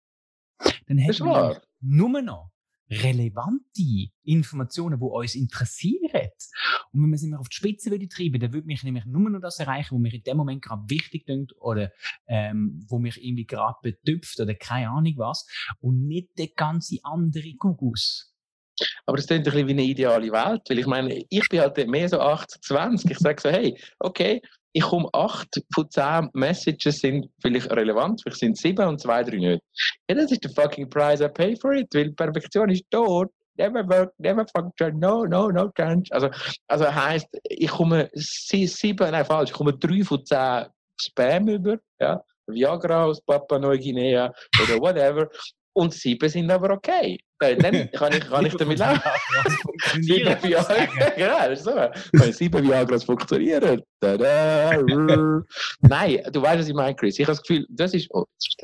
Dann 0.87 0.97
hätten 0.97 1.25
wir 1.25 1.61
nur 1.81 2.21
noch 2.21 2.51
relevante 2.89 4.09
Informationen, 4.23 4.99
die 4.99 5.05
uns 5.05 5.35
interessieren. 5.35 6.29
Und 6.93 7.03
wenn 7.03 7.09
man 7.09 7.17
sie 7.17 7.33
auf 7.35 7.49
die 7.49 7.55
Spitze 7.55 7.91
würde 7.91 8.07
treiben, 8.07 8.39
dann 8.39 8.53
würde 8.53 8.67
mich 8.67 8.83
nämlich 8.83 9.05
nur 9.05 9.29
noch 9.29 9.41
das 9.41 9.59
erreichen, 9.59 9.95
was 9.95 10.01
mir 10.01 10.13
in 10.13 10.23
dem 10.23 10.37
Moment 10.37 10.61
gerade 10.61 10.83
wichtig 10.87 11.25
klingt 11.25 11.53
oder 11.59 11.91
ähm, 12.27 12.85
wo 12.87 12.99
mich 12.99 13.23
irgendwie 13.23 13.45
gerade 13.45 13.77
betüpft 13.81 14.39
oder 14.39 14.55
keine 14.55 14.89
Ahnung 14.89 15.13
was 15.17 15.47
und 15.79 16.07
nicht 16.07 16.37
der 16.37 16.49
ganze 16.49 16.97
andere 17.03 17.53
Gugus. 17.55 18.33
Aber 19.05 19.17
das 19.17 19.27
klingt 19.27 19.47
ein 19.47 19.51
bisschen 19.51 19.67
wie 19.67 19.71
eine 19.71 19.83
ideale 19.83 20.31
Welt, 20.31 20.61
weil 20.69 20.79
ich 20.79 20.85
meine, 20.85 21.23
ich 21.29 21.49
bin 21.49 21.59
halt 21.59 21.87
mehr 21.87 22.09
so 22.09 22.19
80, 22.19 22.61
20. 22.61 23.11
Ich 23.11 23.17
sage 23.17 23.41
so, 23.41 23.49
hey, 23.49 23.77
okay, 23.99 24.41
ich 24.77 24.83
komme 24.83 25.09
acht 25.13 25.59
von 25.73 25.89
zehn 25.89 26.29
Messages 26.33 26.99
sind 26.99 27.27
vielleicht 27.41 27.71
relevant, 27.71 28.21
vielleicht 28.21 28.39
sind 28.39 28.57
sieben 28.57 28.87
und 28.87 29.01
zwei, 29.01 29.23
drei 29.23 29.37
nicht. 29.37 29.63
Ja, 30.07 30.15
das 30.15 30.31
ist 30.31 30.43
der 30.43 30.51
fucking 30.51 30.87
price 30.87 31.19
I 31.19 31.27
pay 31.29 31.55
for 31.55 31.73
it, 31.73 31.87
weil 31.95 32.11
Perfektion 32.11 32.69
ist 32.69 32.83
tot. 32.91 33.29
Never 33.57 33.83
work, 33.89 34.13
never 34.19 34.45
function, 34.55 34.99
no, 34.99 35.25
no, 35.25 35.49
no 35.49 35.71
chance. 35.75 36.11
Also, 36.11 36.29
also 36.67 36.93
heisst, 36.93 37.27
ich 37.43 37.71
komme 37.71 38.07
sieben, 38.13 39.09
nein, 39.09 39.25
falsch, 39.25 39.49
ich 39.49 39.55
komme 39.55 39.73
drei 39.73 40.03
von 40.03 40.23
zehn 40.23 40.67
Spam 41.01 41.47
über, 41.47 41.77
ja. 41.99 42.23
Viagra 42.45 43.05
aus 43.05 43.19
Papua 43.21 43.57
Neuguinea 43.57 44.31
oder 44.61 44.79
whatever. 44.79 45.27
Und 45.73 45.93
sieben 45.93 46.29
sind 46.29 46.51
aber 46.51 46.69
okay. 46.69 47.19
Dann 47.39 47.49
kann 47.91 48.13
ich, 48.13 48.21
kann 48.21 48.45
ich 48.45 48.55
damit 48.55 48.79
leben. 48.79 49.01
sieben 50.01 50.43
Viagra, 50.43 51.09
genau, 51.15 51.49
das 51.49 51.59
ist 51.59 51.65
so. 51.65 51.75
Wenn 52.13 52.33
sieben 52.33 52.67
Viagras 52.67 53.03
funktionieren. 53.03 53.81
Nein, 54.01 54.63
du 56.31 56.41
weißt, 56.41 56.59
was 56.59 56.67
ich 56.67 56.73
meine, 56.73 56.95
Chris. 56.95 57.19
Ich 57.19 57.25
habe 57.25 57.33
das 57.33 57.41
Gefühl, 57.41 57.65
das 57.69 57.93
ist, 57.93 58.07
oh, 58.11 58.25
ist 58.37 58.57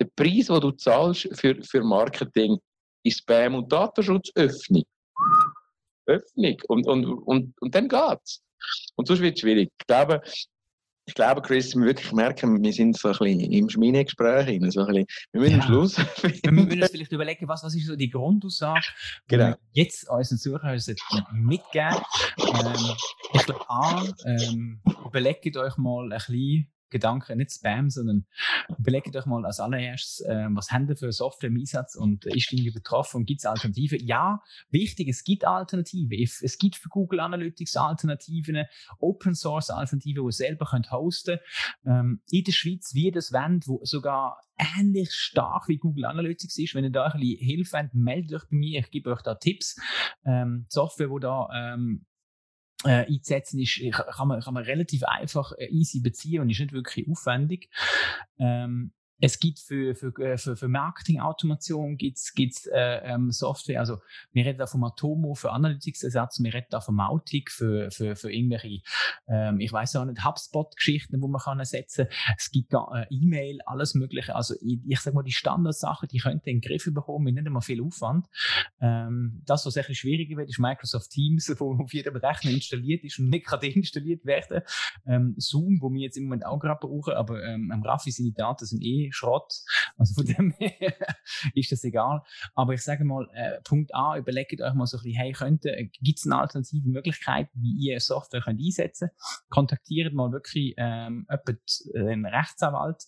der 0.00 0.08
Preis, 0.16 0.46
den 0.46 0.60
du 0.60 0.70
zahlst 0.72 1.28
für, 1.32 1.56
für 1.62 1.82
Marketing, 1.82 2.58
ist 3.04 3.20
Spam- 3.20 3.56
und 3.56 3.72
Datenschutzöffnung. 3.72 4.84
Öffnung. 6.06 6.56
Und, 6.68 6.86
und, 6.86 7.06
und, 7.06 7.54
und 7.60 7.74
dann 7.74 7.88
geht's. 7.88 8.42
Und 8.96 9.08
sonst 9.08 9.20
wird 9.20 9.34
es 9.34 9.40
schwierig. 9.40 9.70
Ich 9.78 9.86
glaube, 9.86 10.22
ich 11.04 11.14
glaube, 11.14 11.42
Chris, 11.42 11.74
wir 11.74 11.84
wirklich 11.84 12.12
merken, 12.12 12.62
wir 12.62 12.72
sind 12.72 12.96
so 12.96 13.08
ein 13.08 13.18
bisschen 13.18 13.52
im 13.52 13.68
Schmiedegespräch. 13.68 14.60
So 14.72 14.86
wir 14.86 15.06
müssen 15.32 15.56
ja. 15.56 15.60
am 15.60 15.62
Schluss. 15.62 15.96
wir 15.98 16.52
müssen 16.52 16.80
uns 16.80 16.90
vielleicht 16.90 17.12
überlegen, 17.12 17.48
was, 17.48 17.64
was 17.64 17.74
ist 17.74 17.86
so 17.86 17.96
die 17.96 18.10
Grundaussage, 18.10 18.86
genau. 19.26 19.46
die 19.46 19.50
wir 19.50 19.58
jetzt 19.72 20.08
unseren 20.08 20.38
Zuhörern 20.38 20.80
mitgeben. 21.32 21.98
Ähm, 22.38 22.96
ich 23.34 23.44
glaube, 23.44 23.68
A, 23.68 24.04
ähm, 24.26 24.80
überlegt 25.04 25.56
euch 25.56 25.76
mal 25.76 26.04
ein 26.04 26.10
bisschen, 26.10 26.70
Gedanken, 26.92 27.38
nicht 27.38 27.52
Spam, 27.52 27.90
sondern 27.90 28.26
überlegt 28.78 29.16
euch 29.16 29.26
mal 29.26 29.44
als 29.44 29.58
allererstes, 29.58 30.24
äh, 30.26 30.46
was 30.50 30.70
haben 30.70 30.86
wir 30.86 30.96
für 30.96 31.10
Software 31.10 31.50
im 31.50 31.56
Einsatz 31.56 31.96
und 31.96 32.24
ist 32.26 32.52
irgendwie 32.52 32.70
betroffen 32.70 33.18
und 33.18 33.26
gibt 33.26 33.40
es 33.40 33.46
Alternativen? 33.46 33.98
Ja, 34.06 34.40
wichtig, 34.70 35.08
es 35.08 35.24
gibt 35.24 35.44
Alternativen. 35.44 36.16
Es 36.20 36.58
gibt 36.58 36.76
für 36.76 36.88
Google 36.88 37.20
Analytics 37.20 37.76
Alternativen, 37.76 38.64
Open 38.98 39.34
Source 39.34 39.70
Alternativen, 39.70 40.22
die 40.22 40.28
ihr 40.28 40.32
selber 40.32 40.66
könnt 40.66 40.92
hosten 40.92 41.38
ähm, 41.84 42.22
In 42.30 42.44
der 42.44 42.52
Schweiz 42.52 42.94
wird 42.94 43.16
es 43.16 43.32
Wend, 43.32 43.66
wo 43.66 43.80
sogar 43.82 44.40
ähnlich 44.78 45.12
stark 45.12 45.68
wie 45.68 45.78
Google 45.78 46.04
Analytics 46.04 46.58
ist. 46.58 46.74
Wenn 46.74 46.84
ihr 46.84 46.90
da 46.90 47.06
ein 47.06 47.20
bisschen 47.20 47.38
Hilfe 47.38 47.78
habt, 47.78 47.94
meldet 47.94 48.34
euch 48.34 48.48
bei 48.50 48.56
mir. 48.56 48.80
Ich 48.80 48.90
gebe 48.90 49.10
euch 49.10 49.22
da 49.22 49.34
Tipps. 49.34 49.80
Ähm, 50.24 50.66
Software, 50.68 51.10
wo 51.10 51.18
da 51.18 51.48
ähm, 51.54 52.06
äh, 52.84 53.06
einzusetzen 53.06 53.60
ist, 53.60 53.80
kann 53.92 54.28
man, 54.28 54.40
kann 54.40 54.54
man 54.54 54.64
relativ 54.64 55.04
einfach 55.04 55.52
äh, 55.58 55.66
easy 55.66 56.00
beziehen 56.00 56.40
und 56.40 56.50
ist 56.50 56.60
nicht 56.60 56.72
wirklich 56.72 57.08
aufwendig. 57.08 57.70
Ähm, 58.38 58.92
es 59.22 59.38
gibt 59.38 59.60
für, 59.60 59.94
für, 59.94 60.12
äh, 60.18 60.36
für, 60.36 60.56
für 60.56 60.66
Marketing-Automation 60.66 61.96
gibt's, 61.96 62.34
gibt's, 62.34 62.66
äh, 62.66 63.00
ähm, 63.04 63.30
Software, 63.30 63.78
also 63.78 63.98
wir 64.32 64.44
reden 64.44 64.58
da 64.58 64.66
vom 64.66 64.82
Atomo 64.82 65.34
für 65.34 65.52
Analytics-Ersatz, 65.52 66.42
wir 66.42 66.52
reden 66.52 66.66
da 66.70 66.80
von 66.80 66.96
Mautic 66.96 67.52
für, 67.52 67.92
für, 67.92 68.16
für 68.16 68.32
irgendwelche, 68.32 68.82
ähm, 69.28 69.60
ich 69.60 69.72
weiß 69.72 69.94
auch 69.94 70.06
nicht, 70.06 70.24
HubSpot-Geschichten, 70.24 71.22
wo 71.22 71.28
man 71.28 71.40
kann 71.40 71.60
ersetzen. 71.60 72.08
Es 72.36 72.50
gibt 72.50 72.74
da 72.74 72.88
äh, 72.94 73.06
E-Mail, 73.10 73.60
alles 73.64 73.94
mögliche. 73.94 74.34
Also 74.34 74.54
ich, 74.60 74.80
ich 74.88 74.98
sag 74.98 75.14
mal, 75.14 75.22
die 75.22 75.30
Standardsachen, 75.30 76.08
die 76.08 76.18
könnte 76.18 76.50
in 76.50 76.60
den 76.60 76.68
Griff 76.68 76.92
bekommen 76.92 77.26
mit 77.26 77.36
nicht 77.36 77.46
einmal 77.46 77.62
viel 77.62 77.80
Aufwand. 77.80 78.26
Ähm, 78.80 79.42
das, 79.46 79.64
was 79.66 79.76
etwas 79.76 79.98
schwieriger 79.98 80.36
wird, 80.36 80.48
ist 80.48 80.58
Microsoft 80.58 81.10
Teams, 81.10 81.48
wo 81.58 81.80
auf 81.80 81.94
jedem 81.94 82.16
Rechner 82.16 82.50
installiert 82.50 83.04
ist 83.04 83.20
und 83.20 83.28
nicht 83.28 83.46
gerade 83.46 83.68
installiert 83.68 84.24
werden. 84.24 84.62
Ähm, 85.06 85.36
Zoom, 85.38 85.80
wo 85.80 85.92
wir 85.92 86.00
jetzt 86.00 86.16
im 86.16 86.24
Moment 86.24 86.44
auch 86.44 86.58
gerade 86.58 86.80
brauchen, 86.80 87.14
aber 87.14 87.40
ähm, 87.44 87.70
am 87.70 87.84
Raffi 87.84 88.10
seine 88.10 88.32
Daten 88.32 88.66
sind 88.66 88.82
eh 88.82 89.11
Schrott. 89.12 89.52
Also 89.96 90.14
von 90.14 90.26
dem 90.26 90.54
her 90.58 90.94
ist 91.54 91.72
das 91.72 91.84
egal. 91.84 92.22
Aber 92.54 92.74
ich 92.74 92.82
sage 92.82 93.04
mal, 93.04 93.28
äh, 93.34 93.60
Punkt 93.62 93.94
A, 93.94 94.16
überlegt 94.16 94.60
euch 94.60 94.74
mal 94.74 94.86
so 94.86 94.98
ein 94.98 95.02
bisschen, 95.02 95.18
hey, 95.18 95.34
äh, 95.64 95.86
gibt 96.00 96.18
es 96.18 96.26
eine 96.26 96.38
alternative 96.38 96.88
Möglichkeit, 96.88 97.48
wie 97.54 97.72
ihr 97.88 98.00
Software 98.00 98.42
könnt 98.42 98.60
einsetzen 98.60 99.08
könnt? 99.08 99.48
Kontaktiert 99.48 100.12
mal 100.12 100.32
wirklich 100.32 100.74
ähm, 100.76 101.26
einen 101.94 102.26
Rechtsanwalt, 102.26 103.04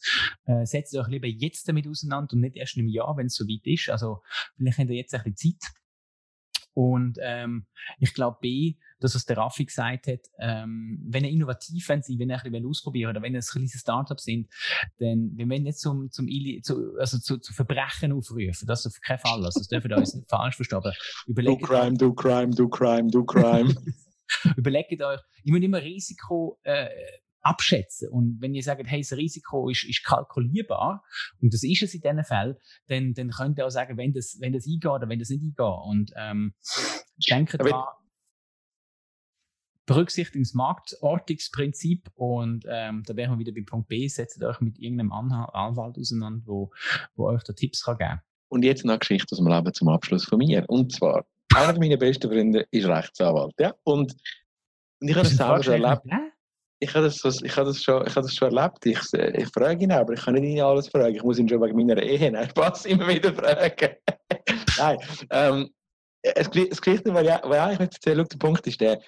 äh, 0.47 0.65
setzt 0.65 0.97
euch 0.97 1.09
lieber 1.09 1.27
jetzt 1.27 1.69
damit 1.69 1.87
auseinander 1.87 2.35
und 2.35 2.41
nicht 2.41 2.57
erst 2.57 2.77
im 2.77 2.89
Jahr, 2.89 3.17
wenn 3.17 3.27
es 3.27 3.35
soweit 3.35 3.67
ist. 3.67 3.89
Also 3.89 4.23
vielleicht 4.57 4.79
habt 4.79 4.91
ihr 4.91 4.97
jetzt 4.97 5.15
ein 5.15 5.23
bisschen 5.23 5.59
Zeit. 5.61 5.73
Und 6.75 7.19
ähm, 7.23 7.67
ich 7.99 8.15
glaube, 8.15 8.39
B, 8.41 8.77
das, 9.05 9.15
was 9.15 9.25
der 9.27 9.37
Raffi 9.37 9.65
gesagt 9.67 10.07
hat, 10.07 10.21
ähm, 10.39 10.99
wenn 11.07 11.25
ihr 11.25 11.31
innovativ 11.31 11.87
seid, 11.87 12.05
wenn 12.09 12.31
ihr 12.31 12.43
ein 12.43 12.51
bisschen 12.51 12.67
ausprobieren 12.67 13.11
oder 13.11 13.23
wenn 13.23 13.35
ihr 13.35 13.41
ein 13.41 13.45
kleines 13.45 13.73
Startup 13.73 14.19
sind, 14.19 14.49
dann 14.99 15.33
wir 15.35 15.49
wollen 15.49 15.63
nicht 15.63 15.79
zum, 15.79 16.11
zum 16.11 16.27
zu, 16.63 16.97
also 16.99 17.19
zu, 17.19 17.39
zu 17.39 17.53
Verbrechen 17.53 18.13
aufrufen. 18.13 18.67
Das 18.67 18.87
auf 18.87 18.99
keinen 19.01 19.19
Fall. 19.19 19.45
Also 19.45 19.61
das 19.61 19.69
dürfen 19.69 19.91
wir 19.91 19.99
uns 19.99 20.15
nicht 20.15 20.29
falsch 20.29 20.57
verstehen. 20.57 20.79
Aber 20.79 20.95
überlegt 21.27 21.63
do 21.63 21.67
crime, 21.67 21.97
do 21.97 22.13
crime, 22.15 22.55
do 22.55 22.69
crime, 22.69 23.11
do 23.11 23.25
crime. 23.25 23.75
überlegt 24.57 25.03
euch, 25.03 25.21
ich 25.43 25.53
muss 25.53 25.61
immer 25.61 25.83
Risiko 25.83 26.59
äh, 26.63 26.89
abschätzen. 27.43 28.09
Und 28.09 28.39
wenn 28.41 28.55
ihr 28.55 28.63
sagt, 28.63 28.83
hey, 28.87 29.01
das 29.03 29.13
Risiko 29.13 29.69
ist, 29.69 29.85
ist 29.85 30.03
kalkulierbar, 30.03 31.05
und 31.41 31.53
das 31.53 31.63
ist 31.63 31.83
es 31.83 31.95
in 31.95 32.01
diesen 32.01 32.25
Fällen, 32.25 32.57
dann, 32.89 33.13
dann 33.13 33.31
könnt 33.31 33.59
ihr 33.59 33.67
auch 33.67 33.71
sagen, 33.71 33.99
wenn 33.99 34.13
das, 34.13 34.39
wenn 34.41 34.53
das 34.53 34.67
eingeht 34.67 34.87
oder 34.87 35.09
wenn 35.09 35.19
das 35.19 35.29
nicht 35.29 35.43
eingeht. 35.43 35.59
Und 35.85 36.13
ähm, 36.17 36.55
denke 37.29 37.59
dran, 37.59 37.85
berücksichtigt 39.87 40.45
das 40.45 40.55
Marktortungsprinzip 40.55 42.11
und 42.15 42.65
ähm, 42.69 43.03
da 43.07 43.17
wären 43.17 43.33
wir 43.33 43.39
wieder 43.39 43.53
beim 43.53 43.67
Punkt 43.67 43.89
B, 43.89 44.09
setzt 44.09 44.43
euch 44.43 44.61
mit 44.61 44.79
irgendeinem 44.79 45.13
Anwalt 45.13 45.99
auseinander, 45.99 46.43
wo, 46.47 46.71
wo 47.17 47.27
euch 47.27 47.43
da 47.43 47.53
Tipps 47.53 47.85
kann 47.85 47.99
geben 47.99 48.21
Und 48.49 48.65
jetzt 48.65 48.85
noch 48.85 48.93
eine 48.93 48.99
Geschichte 48.99 49.33
aus 49.33 49.39
dem 49.39 49.49
Leben 49.49 49.73
zum 49.75 49.89
Abschluss 49.89 50.25
von 50.25 50.39
mir. 50.39 50.65
Und 50.69 50.93
zwar, 50.93 51.27
einer 51.55 51.79
meiner 51.79 51.97
besten 51.97 52.31
Freunde 52.31 52.67
ist 52.71 52.87
Rechtsanwalt. 52.87 53.55
Ja? 53.59 53.75
Und, 53.85 54.15
und 55.01 55.09
ich 55.09 55.15
habe 55.15 55.29
das 55.29 55.37
selber 55.37 55.63
schon 55.63 55.83
erlebt. 55.83 56.03
Ich 56.81 56.95
habe 56.95 57.05
das, 57.05 57.43
ich 57.43 57.57
habe 57.57 57.69
das, 57.69 57.83
schon, 57.83 58.07
ich 58.07 58.17
habe 58.17 58.27
das 58.27 58.35
schon 58.35 58.55
erlebt. 58.55 58.85
Ich, 58.87 59.01
ich 59.13 59.49
frage 59.49 59.85
ihn 59.85 59.93
aber, 59.93 60.15
ich 60.15 60.21
kann 60.21 60.35
nicht 60.35 60.45
ihn 60.45 60.61
alles 60.61 60.89
fragen. 60.89 61.15
Ich 61.15 61.23
muss 61.23 61.39
ihn 61.39 61.49
schon 61.49 61.63
wegen 61.63 61.77
meiner 61.77 62.03
Ehe, 62.03 62.31
nein, 62.31 62.49
Spaß, 62.49 62.87
immer 62.87 63.07
wieder 63.09 63.33
fragen. 63.33 63.97
nein, 64.79 64.99
ähm, 65.31 65.71
Geschichte, 66.25 67.13
was 67.13 67.23
ich, 67.23 67.31
eigentlich 67.31 67.81
erzählen 67.81 68.27
der 68.31 68.39
Punkt 68.39 68.67
ist 68.67 68.81
der, 68.81 69.01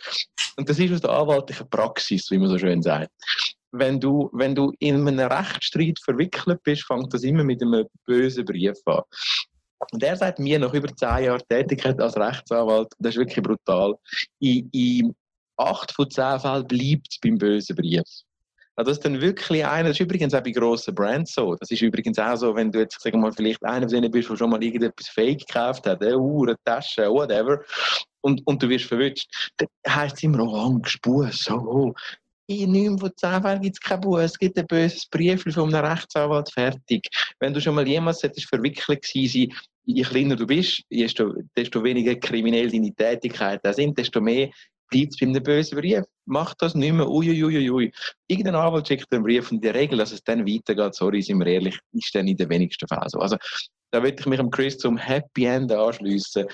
und 0.56 0.68
das 0.68 0.78
ist 0.78 0.92
aus 0.92 1.00
der 1.00 1.10
anwaltlichen 1.10 1.68
Praxis, 1.70 2.30
wie 2.30 2.38
man 2.38 2.48
so 2.48 2.58
schön 2.58 2.82
sagt. 2.82 3.10
Wenn 3.72 4.00
du, 4.00 4.30
wenn 4.32 4.54
du 4.54 4.72
in 4.78 5.06
einem 5.06 5.18
Rechtsstreit 5.18 5.98
verwickelt 6.02 6.62
bist, 6.62 6.84
fängt 6.84 7.12
das 7.12 7.22
immer 7.22 7.44
mit 7.44 7.62
einem 7.62 7.86
bösen 8.06 8.44
Brief 8.44 8.78
an. 8.86 9.02
Und 9.92 10.02
er 10.02 10.16
sagt 10.16 10.38
mir, 10.38 10.58
nach 10.58 10.72
über 10.72 10.94
zehn 10.94 11.24
Jahren 11.24 11.42
Tätigkeit 11.48 12.00
als 12.00 12.16
Rechtsanwalt, 12.16 12.88
das 12.98 13.14
ist 13.14 13.18
wirklich 13.18 13.44
brutal, 13.44 13.94
in, 14.40 14.68
in 14.72 15.14
acht 15.56 15.92
von 15.92 16.10
zehn 16.10 16.40
Fällen 16.40 16.66
bleibt 16.66 17.08
es 17.10 17.20
beim 17.20 17.36
bösen 17.38 17.76
Brief. 17.76 18.02
Also 18.76 18.90
das 18.90 18.98
ist 18.98 19.04
dann 19.06 19.20
wirklich 19.20 19.64
einer, 19.64 19.88
das 19.88 19.96
ist 19.96 20.04
übrigens 20.04 20.34
auch 20.34 20.42
bei 20.42 20.50
grossen 20.50 20.94
Brands 20.94 21.32
so. 21.32 21.54
Das 21.54 21.70
ist 21.70 21.80
übrigens 21.80 22.18
auch 22.18 22.36
so, 22.36 22.54
wenn 22.54 22.70
du 22.70 22.80
jetzt, 22.80 23.00
sagen 23.00 23.20
mal, 23.20 23.32
vielleicht 23.32 23.64
einer 23.64 23.88
von 23.88 23.94
denen 23.94 24.10
bist, 24.10 24.28
der 24.28 24.36
schon 24.36 24.50
mal 24.50 24.62
irgendetwas 24.62 25.08
Fake 25.08 25.46
gekauft 25.46 25.86
hat, 25.86 26.02
eine 26.02 26.18
Uhr, 26.18 26.48
eine 26.48 26.56
Tasche, 26.62 27.10
whatever, 27.10 27.62
und, 28.20 28.46
und 28.46 28.62
du 28.62 28.68
wirst 28.68 28.84
verwünscht, 28.84 29.52
dann 29.56 29.68
heisst 29.88 30.16
es 30.16 30.24
immer, 30.24 30.40
oh, 30.40 30.56
Angst, 30.56 31.00
Buß, 31.00 31.50
oh. 31.50 31.94
In 32.48 32.70
9 32.70 32.98
von 32.98 33.10
10 33.16 33.42
Fällen 33.42 33.62
gibt 33.62 33.76
es 33.76 33.80
keinen 33.80 34.02
Buß, 34.02 34.20
es 34.20 34.38
gibt 34.38 34.58
ein 34.58 34.66
böses 34.66 35.06
Brief 35.06 35.42
von 35.42 35.74
einem 35.74 35.84
Rechtsanwalt, 35.84 36.52
fertig. 36.52 37.08
Wenn 37.40 37.54
du 37.54 37.60
schon 37.60 37.74
mal 37.74 37.88
jemals 37.88 38.20
verwickelt 38.20 39.02
gewesen 39.02 39.50
sein, 39.50 39.58
je 39.86 40.02
kleiner 40.02 40.36
du 40.36 40.46
bist, 40.46 40.82
desto, 40.90 41.34
desto 41.56 41.82
weniger 41.82 42.14
kriminell 42.16 42.70
deine 42.70 42.94
Tätigkeiten 42.94 43.72
sind, 43.72 43.98
desto 43.98 44.20
mehr 44.20 44.50
bleibt 44.88 45.12
es 45.12 45.18
bei 45.18 45.26
einem 45.26 45.42
bösen 45.42 45.78
Brief. 45.78 46.04
Macht 46.26 46.62
das 46.62 46.74
nicht 46.74 46.92
mehr. 46.92 47.08
Uiuiuiui. 47.08 47.70
Ui, 47.70 47.70
ui. 47.70 47.92
Irgendein 48.26 48.54
Anwalt 48.54 48.88
schickt 48.88 49.12
einen 49.12 49.24
Brief 49.24 49.50
und 49.50 49.62
die 49.62 49.68
Regel, 49.68 49.98
dass 49.98 50.12
es 50.12 50.22
dann 50.24 50.46
weitergeht, 50.46 50.94
sorry, 50.94 51.22
sind 51.22 51.38
wir 51.38 51.46
ehrlich, 51.46 51.78
ist 51.92 52.14
dann 52.14 52.28
in 52.28 52.36
den 52.36 52.48
wenigsten 52.48 52.86
Fällen 52.88 53.08
so. 53.08 53.18
Also, 53.18 53.36
da 53.90 54.02
würde 54.02 54.16
ich 54.18 54.26
mich 54.26 54.40
am 54.40 54.50
Chris 54.50 54.78
zum 54.78 54.96
Happy 54.96 55.44
End 55.44 55.72
anschliessen. 55.72 56.46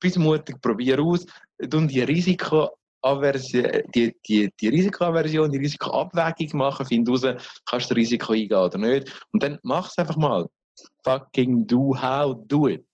Bist 0.00 0.18
mutig, 0.18 0.60
probier 0.60 1.00
aus 1.00 1.26
und 1.72 1.88
die 1.88 2.02
Risiko 2.02 2.70
die, 3.04 4.14
die, 4.26 4.50
die 4.60 4.68
Risikoaversion, 4.68 5.52
die 5.52 5.58
Risikoabwägung 5.58 6.58
machen, 6.58 6.86
find 6.86 7.08
raus, 7.08 7.22
kannst 7.64 7.90
du 7.90 7.94
das 7.94 7.96
Risiko 7.96 8.32
eingehen 8.32 8.56
oder 8.56 8.78
nicht. 8.78 9.26
Und 9.32 9.42
dann 9.42 9.58
mach 9.62 9.88
es 9.88 9.98
einfach 9.98 10.16
mal. 10.16 10.48
Fucking 11.04 11.66
do 11.66 11.94
how, 11.94 12.36
do 12.46 12.68
it. 12.68 12.84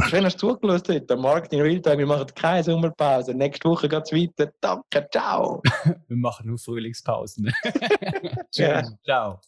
Schön, 0.00 0.24
dass 0.24 0.36
du 0.36 0.48
zugelassen 0.48 0.94
hast. 0.94 1.10
Der 1.10 1.16
Marketing 1.16 1.60
Real 1.60 1.80
Time. 1.80 1.98
Wir 1.98 2.06
machen 2.06 2.26
keine 2.34 2.64
Sommerpause. 2.64 3.32
Nächste 3.34 3.68
Woche 3.68 3.88
geht 3.88 4.02
es 4.04 4.12
weiter. 4.12 4.52
Danke, 4.60 5.08
ciao. 5.12 5.62
Wir 6.08 6.16
machen 6.16 6.48
nur 6.48 6.58
Frühlingspausen. 6.58 7.52
ja. 8.54 8.82
Ciao. 9.04 9.38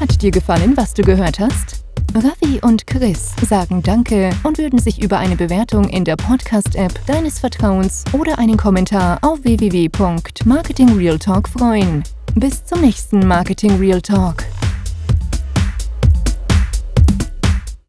Hat 0.00 0.22
dir 0.22 0.30
gefallen, 0.30 0.74
was 0.76 0.94
du 0.94 1.02
gehört 1.02 1.38
hast? 1.38 1.84
Ravi 2.14 2.60
und 2.62 2.86
Chris 2.86 3.34
sagen 3.48 3.82
Danke 3.82 4.30
und 4.42 4.58
würden 4.58 4.78
sich 4.78 5.02
über 5.02 5.16
eine 5.18 5.36
Bewertung 5.36 5.88
in 5.88 6.04
der 6.04 6.16
Podcast-App 6.16 7.06
deines 7.06 7.40
Vertrauens 7.40 8.04
oder 8.12 8.38
einen 8.38 8.58
Kommentar 8.58 9.18
auf 9.22 9.42
www.marketingrealtalk 9.44 11.48
freuen. 11.48 12.02
Bis 12.34 12.62
zum 12.64 12.80
nächsten 12.82 13.26
Marketing 13.26 13.78
Real 13.78 14.02
Talk. 14.02 14.44